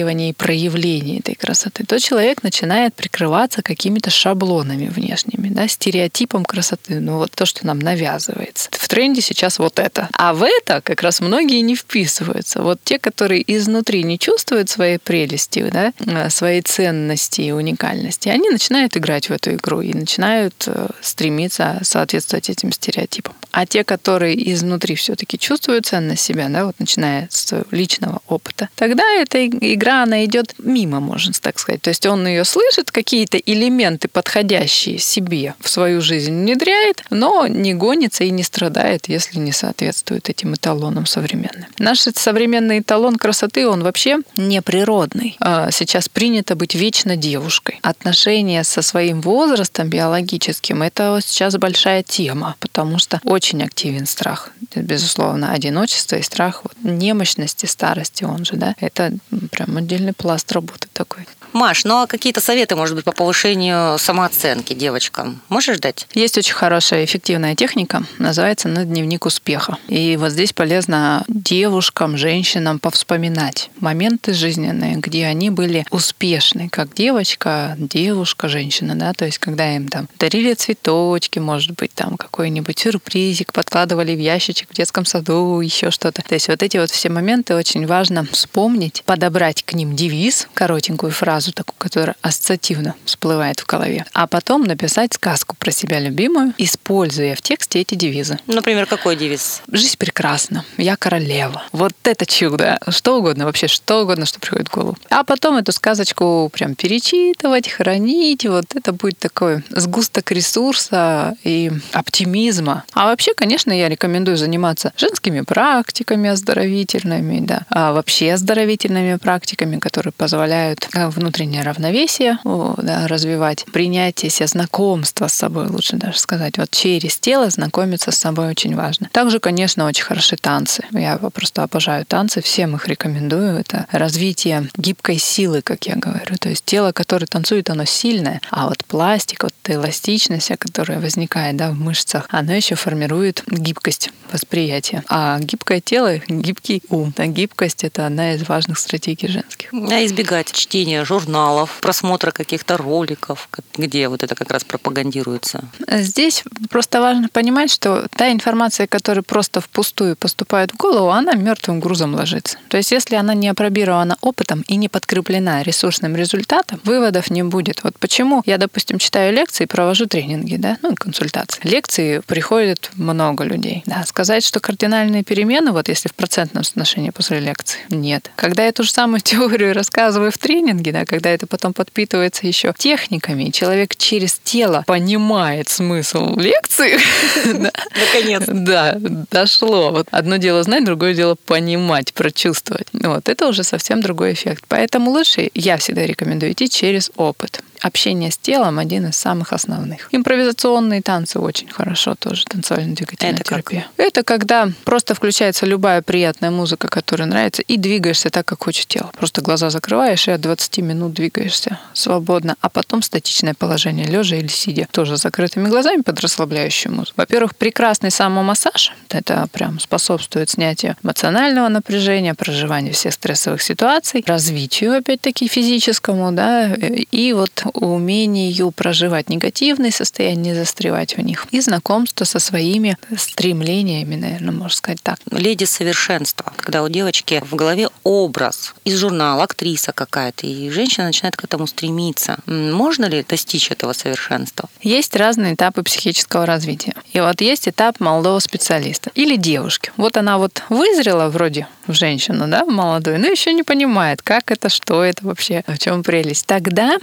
отстаивания 0.01 0.29
и 0.29 0.34
проявления 0.34 1.20
этой 1.20 1.36
красоты, 1.36 1.84
то 1.86 2.00
человек 2.00 2.43
начинает 2.43 2.93
прикрываться 2.96 3.62
какими-то 3.62 4.10
шаблонами 4.10 4.88
внешними, 4.88 5.50
да, 5.50 5.67
стереотипом 5.67 6.46
красоты. 6.46 7.00
Ну 7.00 7.17
вот 7.17 7.31
то, 7.31 7.46
что 7.46 7.65
нам 7.65 7.79
навязывается. 7.79 8.70
В 8.72 8.88
тренде 8.88 9.22
сейчас 9.22 9.60
вот 9.60 9.79
это. 9.79 10.10
А 10.13 10.34
в 10.34 10.43
это 10.43 10.81
как 10.81 11.01
раз 11.01 11.22
многие 11.22 11.62
не 11.62 11.75
вписываются. 11.75 12.62
Вот 12.62 12.79
те, 12.84 12.98
которые 12.98 13.43
изнутри 13.55 14.03
не 14.03 14.17
чувствуют 14.17 14.70
своей 14.70 14.98
прелести, 14.98 15.70
да, 15.72 15.93
э, 16.00 16.29
своей 16.29 16.62
ценности 16.62 17.41
и 17.41 17.51
уникальности, 17.51 18.29
они 18.29 18.50
начинают 18.50 18.98
играть 18.98 19.29
в 19.29 19.31
эту 19.31 19.51
игру 19.51 19.81
и 19.81 19.94
начинают 19.94 20.55
э, 20.68 20.87
стремиться 21.01 21.79
соответствовать 21.83 22.50
этим 22.50 22.72
стереотипам. 22.72 23.33
А 23.51 23.66
те, 23.66 23.83
которые 23.83 24.51
изнутри 24.53 24.96
все-таки 24.96 25.37
чувствуют 25.37 25.85
ценность 25.85 26.24
себя, 26.24 26.48
да, 26.50 26.66
вот 26.66 26.79
начиная 26.79 27.27
с 27.29 27.53
личного 27.72 28.22
опыта, 28.27 28.70
тогда 28.75 29.03
эта 29.16 29.46
игра, 29.46 29.90
она 29.91 30.25
идет 30.25 30.55
мимо, 30.57 30.99
можно 30.99 31.33
так 31.39 31.59
сказать. 31.59 31.81
То 31.81 31.89
есть 31.89 32.05
он 32.05 32.25
ее 32.27 32.43
слышит, 32.43 32.91
какие-то 32.91 33.37
элементы, 33.37 34.07
подходящие 34.07 34.97
себе 34.97 35.55
в 35.59 35.69
свою 35.69 36.01
жизнь 36.01 36.31
внедряет, 36.31 37.03
но 37.09 37.47
не 37.47 37.73
гонится 37.73 38.23
и 38.23 38.29
не 38.29 38.43
страдает, 38.43 39.07
если 39.07 39.39
не 39.39 39.51
соответствует 39.51 40.29
этим 40.29 40.53
эталонам 40.53 41.05
современным. 41.05 41.67
Наш 41.79 41.99
современный 41.99 42.79
эталон 42.79 43.17
красоты, 43.17 43.67
он 43.67 43.83
вообще 43.83 44.19
не 44.35 44.61
природный. 44.61 45.35
А 45.39 45.71
сейчас 45.71 46.09
принято 46.09 46.55
быть 46.55 46.75
вечно 46.75 47.15
девушкой. 47.15 47.79
Отношения 47.81 48.63
со 48.63 48.81
своим 48.81 49.21
возрастом 49.21 49.89
биологическим– 49.89 50.81
это 50.83 51.19
сейчас 51.23 51.57
большая 51.57 52.03
тема, 52.03 52.55
потому 52.59 52.99
что 52.99 53.19
очень 53.23 53.63
активен 53.63 54.05
страх. 54.05 54.51
Безусловно, 54.75 55.51
одиночество 55.51 56.15
и 56.15 56.21
страх 56.21 56.61
вот, 56.63 56.73
немощности, 56.83 57.65
старости, 57.65 58.23
он 58.23 58.45
же, 58.45 58.55
да, 58.55 58.75
это 58.79 59.13
прям 59.51 59.77
отдельный 59.81 60.13
пласт 60.13 60.51
работы 60.51 60.87
такой. 60.94 61.27
Маш, 61.53 61.83
ну 61.83 62.01
а 62.01 62.07
какие-то 62.07 62.40
советы, 62.40 62.75
может 62.75 62.96
быть, 62.96 63.03
по 63.03 63.11
повышению 63.11 63.98
самооценки 63.98 64.74
девочкам 64.74 65.42
можешь 65.50 65.79
дать? 65.79 66.07
Есть 66.14 66.37
очень 66.37 66.53
хорошая 66.53 67.03
эффективная 67.03 67.55
техника, 67.55 68.03
называется 68.20 68.70
«На 68.70 68.85
дневник 68.85 69.25
успеха». 69.25 69.77
И 69.87 70.16
вот 70.18 70.31
здесь 70.31 70.53
полезно 70.53 71.25
девушкам, 71.27 72.18
женщинам 72.18 72.79
повспоминать 72.79 73.70
моменты 73.79 74.33
жизненные, 74.33 74.96
где 74.96 75.25
они 75.25 75.50
были 75.50 75.85
успешны, 75.92 76.70
как 76.70 76.94
девочка, 76.94 77.75
девушка, 77.77 78.48
женщина, 78.48 78.96
да, 78.96 79.14
то 79.14 79.25
есть 79.25 79.40
когда 79.40 79.75
им 79.75 79.87
там 79.87 80.07
дарили 80.20 80.53
цветочки, 80.53 81.40
может 81.40 81.75
быть, 81.75 81.94
там 81.94 82.16
какой-нибудь 82.16 82.79
сюрпризик, 82.79 83.51
подкладывали 83.51 84.16
в 84.16 84.20
ящичек 84.20 84.70
в 84.70 84.74
детском 84.74 85.05
саду, 85.05 85.59
еще 85.59 85.92
что-то. 85.92 86.22
То 86.22 86.35
есть 86.35 86.48
вот 86.48 86.64
эти 86.64 86.77
вот 86.77 86.92
все 86.92 87.09
моменты 87.09 87.55
очень 87.55 87.85
важно 87.85 88.25
вспомнить, 88.31 89.03
подобрать 89.05 89.64
к 89.64 89.74
ним 89.74 89.96
девиз, 89.96 90.48
коротенькую 90.53 91.11
фразу, 91.11 91.40
фразу 91.41 91.53
такую, 91.53 91.75
которая 91.79 92.15
ассоциативно 92.21 92.93
всплывает 93.03 93.59
в 93.59 93.65
голове, 93.65 94.05
а 94.13 94.27
потом 94.27 94.63
написать 94.63 95.13
сказку 95.13 95.55
про 95.57 95.71
себя 95.71 95.99
любимую, 95.99 96.53
используя 96.59 97.35
в 97.35 97.41
тексте 97.41 97.81
эти 97.81 97.95
девизы. 97.95 98.37
Например, 98.45 98.85
какой 98.85 99.15
девиз? 99.15 99.63
«Жизнь 99.71 99.97
прекрасна», 99.97 100.63
«Я 100.77 100.95
королева». 100.95 101.63
Вот 101.71 101.93
это 102.03 102.25
чудо. 102.27 102.77
Что 102.89 103.17
угодно, 103.17 103.45
вообще 103.45 103.67
что 103.67 104.03
угодно, 104.03 104.25
что 104.27 104.39
приходит 104.39 104.67
в 104.67 104.73
голову. 104.73 104.97
А 105.09 105.23
потом 105.23 105.57
эту 105.57 105.71
сказочку 105.71 106.49
прям 106.53 106.75
перечитывать, 106.75 107.69
хранить. 107.69 108.45
Вот 108.45 108.75
это 108.75 108.93
будет 108.93 109.17
такой 109.17 109.63
сгусток 109.69 110.31
ресурса 110.31 111.35
и 111.43 111.71
оптимизма. 111.93 112.83
А 112.93 113.05
вообще, 113.05 113.33
конечно, 113.33 113.71
я 113.71 113.89
рекомендую 113.89 114.37
заниматься 114.37 114.93
женскими 114.95 115.41
практиками 115.41 116.29
оздоровительными, 116.29 117.39
да, 117.45 117.65
а 117.69 117.93
вообще 117.93 118.33
оздоровительными 118.33 119.15
практиками, 119.15 119.79
которые 119.79 120.13
позволяют 120.13 120.87
внутренне 120.93 121.30
внутреннее 121.31 121.63
равновесие 121.63 122.39
да, 122.44 123.07
развивать, 123.07 123.63
принятие 123.72 124.29
себя, 124.29 124.48
знакомство 124.48 125.27
с 125.27 125.33
собой, 125.33 125.67
лучше 125.67 125.96
даже 125.96 126.20
сказать. 126.20 126.57
Вот 126.57 126.70
через 126.72 127.17
тело 127.17 127.50
знакомиться 127.50 128.11
с 128.11 128.17
собой 128.17 128.50
очень 128.50 128.75
важно. 128.75 129.09
Также, 129.13 129.39
конечно, 129.39 129.85
очень 129.85 130.03
хороши 130.03 130.35
танцы. 130.35 130.83
Я 130.91 131.17
просто 131.17 131.63
обожаю 131.63 132.05
танцы, 132.05 132.41
всем 132.41 132.75
их 132.75 132.87
рекомендую. 132.87 133.57
Это 133.57 133.87
развитие 133.91 134.70
гибкой 134.75 135.20
силы, 135.20 135.61
как 135.61 135.85
я 135.87 135.96
говорю. 135.96 136.35
То 136.37 136.50
есть 136.50 136.65
тело, 136.65 136.91
которое 136.91 137.27
танцует, 137.27 137.70
оно 137.70 137.85
сильное, 137.85 138.41
а 138.50 138.67
вот 138.67 138.83
пластик, 138.85 139.44
вот 139.44 139.53
эта 139.63 139.75
эластичность, 139.75 140.51
которая 140.59 141.00
возникает 141.00 141.55
да, 141.55 141.72
в 141.72 141.75
мышцах, 141.75 142.27
она 142.29 142.55
еще 142.55 142.75
формирует 142.75 143.44
гибкость 143.48 144.11
восприятия. 144.33 145.03
А 145.07 145.39
гибкое 145.39 145.79
тело— 145.79 146.17
гибкий 146.27 146.83
ум. 146.89 147.13
А 147.17 147.27
гибкость— 147.27 147.83
это 147.85 148.05
одна 148.05 148.33
из 148.33 148.48
важных 148.48 148.79
стратегий 148.79 149.27
женских. 149.27 149.70
А 149.74 150.05
избегать 150.05 150.51
чтения 150.51 151.05
журналов 151.05 151.21
журналов, 151.22 151.79
просмотра 151.81 152.31
каких-то 152.31 152.77
роликов, 152.77 153.50
где 153.75 154.07
вот 154.07 154.24
это 154.24 154.36
как 154.36 154.51
раз 154.51 154.64
пропагандируется? 154.64 155.64
Здесь 155.88 156.44
просто 156.70 157.01
важно 157.01 157.29
понимать, 157.29 157.72
что 157.72 158.07
та 158.16 158.31
информация, 158.31 158.88
которая 158.88 159.24
просто 159.24 159.62
впустую 159.62 160.16
поступает 160.16 160.72
в 160.72 160.77
голову, 160.77 161.10
она 161.10 161.34
мертвым 161.34 161.79
грузом 161.79 162.16
ложится. 162.16 162.57
То 162.70 162.77
есть 162.77 162.92
если 162.92 163.16
она 163.16 163.34
не 163.34 163.50
опробирована 163.50 164.18
опытом 164.22 164.64
и 164.68 164.75
не 164.75 164.90
подкреплена 164.90 165.64
ресурсным 165.64 166.16
результатом, 166.16 166.79
выводов 166.84 167.29
не 167.29 167.44
будет. 167.44 167.84
Вот 167.84 167.98
почему 168.00 168.42
я, 168.46 168.57
допустим, 168.57 168.98
читаю 168.98 169.34
лекции, 169.34 169.66
провожу 169.66 170.05
тренинги, 170.05 170.55
да, 170.55 170.77
ну, 170.81 170.96
консультации. 170.96 171.62
Лекции 171.64 172.20
приходит 172.25 172.92
много 172.96 173.44
людей. 173.44 173.84
Да, 173.86 174.03
сказать, 174.05 174.46
что 174.46 174.60
кардинальные 174.60 175.24
перемены, 175.24 175.72
вот 175.72 175.90
если 175.90 176.10
в 176.10 176.14
процентном 176.14 176.64
соотношении 176.64 177.12
после 177.12 177.40
лекции, 177.40 177.79
нет. 177.90 178.31
Когда 178.36 178.66
я 178.66 178.72
ту 178.72 178.84
же 178.84 178.92
самую 178.92 179.22
теорию 179.22 179.74
рассказываю 179.74 180.31
в 180.31 180.38
тренинге, 180.38 180.92
да, 180.92 181.05
когда 181.11 181.29
это 181.29 181.45
потом 181.45 181.74
подпитывается 181.74 182.47
еще 182.47 182.74
техниками, 182.77 183.50
человек 183.50 183.97
через 183.97 184.39
тело 184.41 184.85
понимает 184.87 185.67
смысл 185.67 186.39
лекции, 186.39 186.97
наконец. 188.00 188.43
Да, 188.47 188.95
дошло. 188.97 189.91
Вот 189.91 190.07
одно 190.09 190.37
дело 190.37 190.63
знать, 190.63 190.85
другое 190.85 191.13
дело 191.13 191.35
понимать, 191.35 192.13
прочувствовать. 192.13 192.87
Вот 192.93 193.27
это 193.27 193.47
уже 193.50 193.65
совсем 193.65 194.01
другой 194.01 194.31
эффект. 194.31 194.63
Поэтому 194.69 195.11
лучше 195.11 195.51
я 195.53 195.75
всегда 195.75 196.05
рекомендую 196.05 196.53
идти 196.53 196.69
через 196.69 197.11
опыт 197.17 197.61
общение 197.81 198.31
с 198.31 198.37
телом 198.37 198.79
один 198.79 199.07
из 199.07 199.15
самых 199.15 199.53
основных. 199.53 200.07
Импровизационные 200.11 201.01
танцы 201.01 201.39
очень 201.39 201.67
хорошо 201.70 202.15
тоже, 202.15 202.46
танцевально-двигательная 202.46 203.35
Это 203.35 203.44
терапия. 203.44 203.87
Как? 203.98 204.07
Это 204.07 204.24
когда 204.24 204.70
просто 204.85 205.15
включается 205.15 205.65
любая 205.65 206.01
приятная 206.01 206.51
музыка, 206.51 206.87
которая 206.87 207.27
нравится, 207.27 207.61
и 207.63 207.77
двигаешься 207.77 208.29
так, 208.29 208.46
как 208.46 208.63
хочет 208.63 208.87
тело. 208.87 209.11
Просто 209.17 209.41
глаза 209.41 209.70
закрываешь 209.70 210.27
и 210.27 210.31
от 210.31 210.41
20 210.41 210.77
минут 210.79 211.13
двигаешься 211.13 211.79
свободно, 211.94 212.55
а 212.61 212.70
потом 212.70 213.01
статичное 213.01 213.53
положение, 213.53 214.05
лежа 214.05 214.35
или 214.35 214.48
сидя, 214.48 214.87
тоже 214.91 215.17
с 215.17 215.22
закрытыми 215.22 215.67
глазами 215.67 216.01
под 216.01 216.20
расслабляющую 216.20 216.94
музыку. 216.94 217.13
Во-первых, 217.17 217.55
прекрасный 217.55 218.11
самомассаж, 218.11 218.94
это 219.09 219.48
прям 219.51 219.79
способствует 219.79 220.50
снятию 220.50 220.96
эмоционального 221.03 221.67
напряжения, 221.67 222.33
проживанию 222.33 222.94
всех 222.94 223.13
стрессовых 223.13 223.61
ситуаций, 223.61 224.24
развитию, 224.25 224.98
опять-таки, 224.98 225.48
физическому, 225.48 226.31
да, 226.31 226.74
и 226.74 227.33
вот 227.33 227.63
умению 227.74 228.72
проживать 228.72 229.29
негативные 229.29 229.92
состояния, 229.92 230.51
не 230.51 230.53
застревать 230.53 231.18
в 231.18 231.22
них, 231.22 231.48
и 231.51 231.60
знакомство 231.62 232.25
со 232.25 232.40
своими 232.40 232.98
стремлениями, 233.18 234.16
наверное, 234.16 234.51
можно 234.51 234.75
сказать 234.75 235.01
так. 235.01 235.20
Леди 235.31 235.66
совершенства, 235.66 236.53
когда 236.57 236.84
у 236.84 236.90
девочки 236.90 237.42
в 237.50 237.55
голове 237.55 237.90
образ 238.03 238.74
из 238.84 239.00
журнала, 239.00 239.44
актриса 239.44 239.92
какая-то, 239.92 240.48
и 240.48 240.70
женщина 240.70 241.07
начинает 241.07 241.36
к 241.36 241.44
этому 241.44 241.68
стремиться. 241.68 242.38
Можно 242.46 243.05
ли 243.05 243.25
достичь 243.27 243.72
этого 243.72 243.94
совершенства? 243.94 244.70
Есть 244.81 245.16
разные 245.16 245.55
этапы 245.55 245.84
психического 245.84 246.46
развития. 246.46 246.94
И 247.14 247.20
вот 247.20 247.42
есть 247.42 247.68
этап 247.68 248.00
молодого 248.00 248.40
специалиста 248.40 249.12
или 249.16 249.36
девушки. 249.36 249.92
Вот 249.98 250.18
она 250.18 250.38
вот 250.38 250.64
вызрела 250.70 251.29
вроде 251.29 251.68
в 251.88 251.94
женщину, 251.94 252.48
да, 252.48 252.66
в 252.66 252.70
молодую, 252.70 253.20
но 253.20 253.27
еще 253.27 253.53
не 253.53 253.64
понимает, 253.64 254.22
как 254.22 254.51
это, 254.51 254.70
что 254.70 255.03
это 255.03 255.25
вообще, 255.25 255.64
в 255.68 255.77
чем 255.77 256.03
прелесть. 256.03 256.46
Тогда 256.46 256.98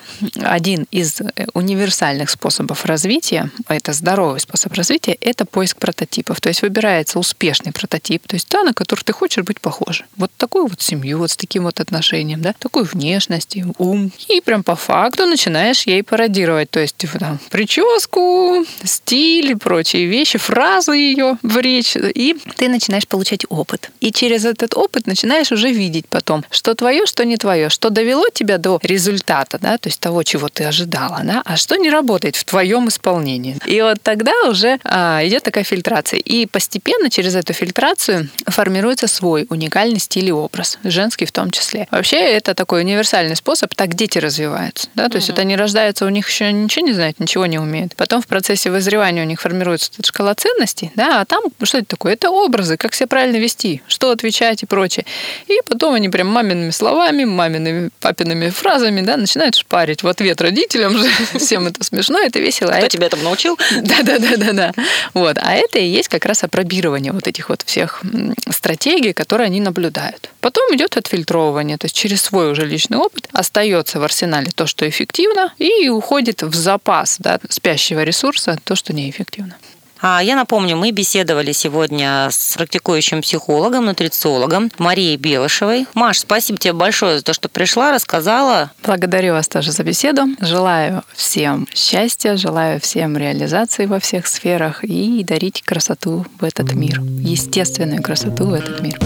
один 0.58 0.86
из 0.90 1.20
э, 1.20 1.46
универсальных 1.54 2.30
способов 2.30 2.84
развития, 2.84 3.50
это 3.68 3.92
здоровый 3.92 4.40
способ 4.40 4.72
развития, 4.72 5.16
это 5.20 5.44
поиск 5.44 5.76
прототипов. 5.78 6.40
То 6.40 6.48
есть 6.48 6.62
выбирается 6.62 7.18
успешный 7.18 7.72
прототип, 7.72 8.26
то 8.26 8.34
есть 8.34 8.48
та, 8.48 8.64
на 8.64 8.72
который 8.74 9.02
ты 9.02 9.12
хочешь 9.12 9.44
быть 9.44 9.60
похожа. 9.60 10.04
Вот 10.16 10.30
такую 10.36 10.66
вот 10.66 10.80
семью, 10.82 11.18
вот 11.18 11.30
с 11.30 11.36
таким 11.36 11.62
вот 11.62 11.78
отношением, 11.78 12.42
да, 12.42 12.54
такую 12.58 12.84
внешность, 12.86 13.56
ум. 13.78 14.10
И 14.28 14.40
прям 14.40 14.62
по 14.64 14.74
факту 14.74 15.26
начинаешь 15.26 15.86
ей 15.86 16.02
пародировать. 16.02 16.70
То 16.70 16.80
есть 16.80 16.96
типа, 16.96 17.18
там, 17.18 17.38
прическу, 17.50 18.64
стиль 18.82 19.52
и 19.52 19.54
прочие 19.54 20.06
вещи, 20.06 20.38
фразы 20.38 20.96
ее 20.96 21.38
в 21.42 21.56
речь. 21.58 21.96
И 21.96 22.36
ты 22.56 22.68
начинаешь 22.68 23.06
получать 23.06 23.44
опыт. 23.48 23.90
И 24.00 24.10
через 24.10 24.44
этот 24.44 24.76
опыт 24.76 25.06
начинаешь 25.06 25.52
уже 25.52 25.70
видеть 25.70 26.08
потом, 26.08 26.44
что 26.50 26.74
твое, 26.74 27.06
что 27.06 27.24
не 27.24 27.36
твое, 27.36 27.68
что 27.68 27.90
довело 27.90 28.24
тебя 28.32 28.58
до 28.58 28.80
результата, 28.82 29.58
да, 29.60 29.78
то 29.78 29.88
есть 29.88 30.00
того, 30.00 30.24
чего 30.24 30.47
ты 30.50 30.64
ожидала, 30.64 31.20
да, 31.24 31.42
а 31.44 31.56
что 31.56 31.76
не 31.76 31.90
работает 31.90 32.36
в 32.36 32.44
твоем 32.44 32.88
исполнении. 32.88 33.58
И 33.66 33.80
вот 33.80 33.98
тогда 34.02 34.32
уже 34.48 34.78
а, 34.84 35.20
идет 35.24 35.42
такая 35.42 35.64
фильтрация. 35.64 36.20
И 36.20 36.46
постепенно 36.46 37.10
через 37.10 37.34
эту 37.34 37.52
фильтрацию 37.52 38.28
формируется 38.46 39.08
свой 39.08 39.46
уникальный 39.48 39.98
стиль 39.98 40.28
и 40.28 40.32
образ, 40.32 40.78
женский 40.84 41.26
в 41.26 41.32
том 41.32 41.50
числе. 41.50 41.86
Вообще 41.90 42.16
это 42.16 42.54
такой 42.54 42.82
универсальный 42.82 43.36
способ, 43.36 43.74
так 43.74 43.94
дети 43.94 44.18
развиваются. 44.18 44.88
Да? 44.94 45.08
То 45.08 45.16
есть 45.16 45.30
это 45.30 45.42
они 45.42 45.56
рождаются, 45.56 46.06
у 46.06 46.08
них 46.08 46.28
еще 46.28 46.52
ничего 46.52 46.86
не 46.86 46.92
знают, 46.92 47.20
ничего 47.20 47.46
не 47.46 47.58
умеют. 47.58 47.94
Потом 47.96 48.22
в 48.22 48.26
процессе 48.26 48.70
вызревания 48.70 49.22
у 49.22 49.26
них 49.26 49.40
формируется 49.40 49.90
шкала 50.04 50.34
ценностей, 50.34 50.90
да, 50.94 51.20
а 51.20 51.24
там 51.24 51.44
что 51.62 51.78
это 51.78 51.86
такое? 51.86 52.14
Это 52.14 52.30
образы, 52.30 52.76
как 52.76 52.94
себя 52.94 53.06
правильно 53.06 53.36
вести, 53.36 53.82
что 53.86 54.10
отвечать 54.10 54.62
и 54.62 54.66
прочее. 54.66 55.04
И 55.46 55.60
потом 55.66 55.94
они 55.94 56.08
прям 56.08 56.28
мамиными 56.28 56.70
словами, 56.70 57.24
мамиными, 57.24 57.90
папиными 58.00 58.50
фразами, 58.50 59.00
да, 59.00 59.16
начинают 59.16 59.54
шпарить 59.54 60.02
в 60.02 60.08
ответ 60.08 60.37
родителям 60.40 60.98
же. 60.98 61.08
Всем 61.38 61.66
это 61.66 61.84
смешно, 61.84 62.18
это 62.18 62.38
весело. 62.38 62.70
Кто 62.70 62.86
а 62.86 62.88
тебя 62.88 63.06
этому 63.06 63.24
научил? 63.24 63.58
Да, 63.82 64.02
да, 64.02 64.18
да, 64.18 64.36
да, 64.36 64.52
да. 64.52 64.72
Вот. 65.14 65.38
А 65.38 65.54
это 65.54 65.78
и 65.78 65.86
есть 65.86 66.08
как 66.08 66.24
раз 66.24 66.44
опробирование 66.44 67.12
вот 67.12 67.26
этих 67.26 67.48
вот 67.48 67.62
всех 67.62 68.02
стратегий, 68.50 69.12
которые 69.12 69.46
они 69.46 69.60
наблюдают. 69.60 70.30
Потом 70.40 70.74
идет 70.74 70.96
отфильтровывание, 70.96 71.78
то 71.78 71.86
есть 71.86 71.96
через 71.96 72.22
свой 72.22 72.50
уже 72.50 72.66
личный 72.66 72.98
опыт 72.98 73.28
остается 73.32 74.00
в 74.00 74.04
арсенале 74.04 74.50
то, 74.54 74.66
что 74.66 74.88
эффективно, 74.88 75.52
и 75.58 75.88
уходит 75.88 76.42
в 76.42 76.54
запас 76.54 77.16
да, 77.18 77.40
спящего 77.48 78.02
ресурса 78.02 78.58
то, 78.64 78.76
что 78.76 78.92
неэффективно. 78.92 79.56
А 80.00 80.22
я 80.22 80.36
напомню, 80.36 80.76
мы 80.76 80.90
беседовали 80.90 81.52
сегодня 81.52 82.28
с 82.30 82.54
практикующим 82.56 83.22
психологом, 83.22 83.86
нутрициологом 83.86 84.70
Марией 84.78 85.16
Белышевой. 85.16 85.86
Маш, 85.94 86.20
спасибо 86.20 86.58
тебе 86.58 86.72
большое 86.72 87.18
за 87.18 87.24
то, 87.24 87.32
что 87.32 87.48
пришла, 87.48 87.92
рассказала. 87.92 88.70
Благодарю 88.84 89.32
вас 89.32 89.48
тоже 89.48 89.72
за 89.72 89.82
беседу. 89.82 90.22
Желаю 90.40 91.02
всем 91.14 91.66
счастья, 91.74 92.36
желаю 92.36 92.80
всем 92.80 93.16
реализации 93.16 93.86
во 93.86 93.98
всех 93.98 94.26
сферах 94.26 94.84
и 94.84 95.24
дарить 95.24 95.62
красоту 95.62 96.26
в 96.40 96.44
этот 96.44 96.72
мир, 96.74 97.00
естественную 97.00 98.02
красоту 98.02 98.46
в 98.46 98.52
этот 98.52 98.80
мир. 98.80 98.98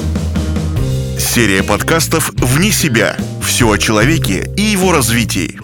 Серия 1.19 1.63
подкастов 1.63 2.31
«Вне 2.35 2.71
себя». 2.73 3.17
Все 3.43 3.71
о 3.71 3.79
человеке 3.79 4.51
и 4.57 4.63
его 4.63 4.93
развитии. 4.93 5.59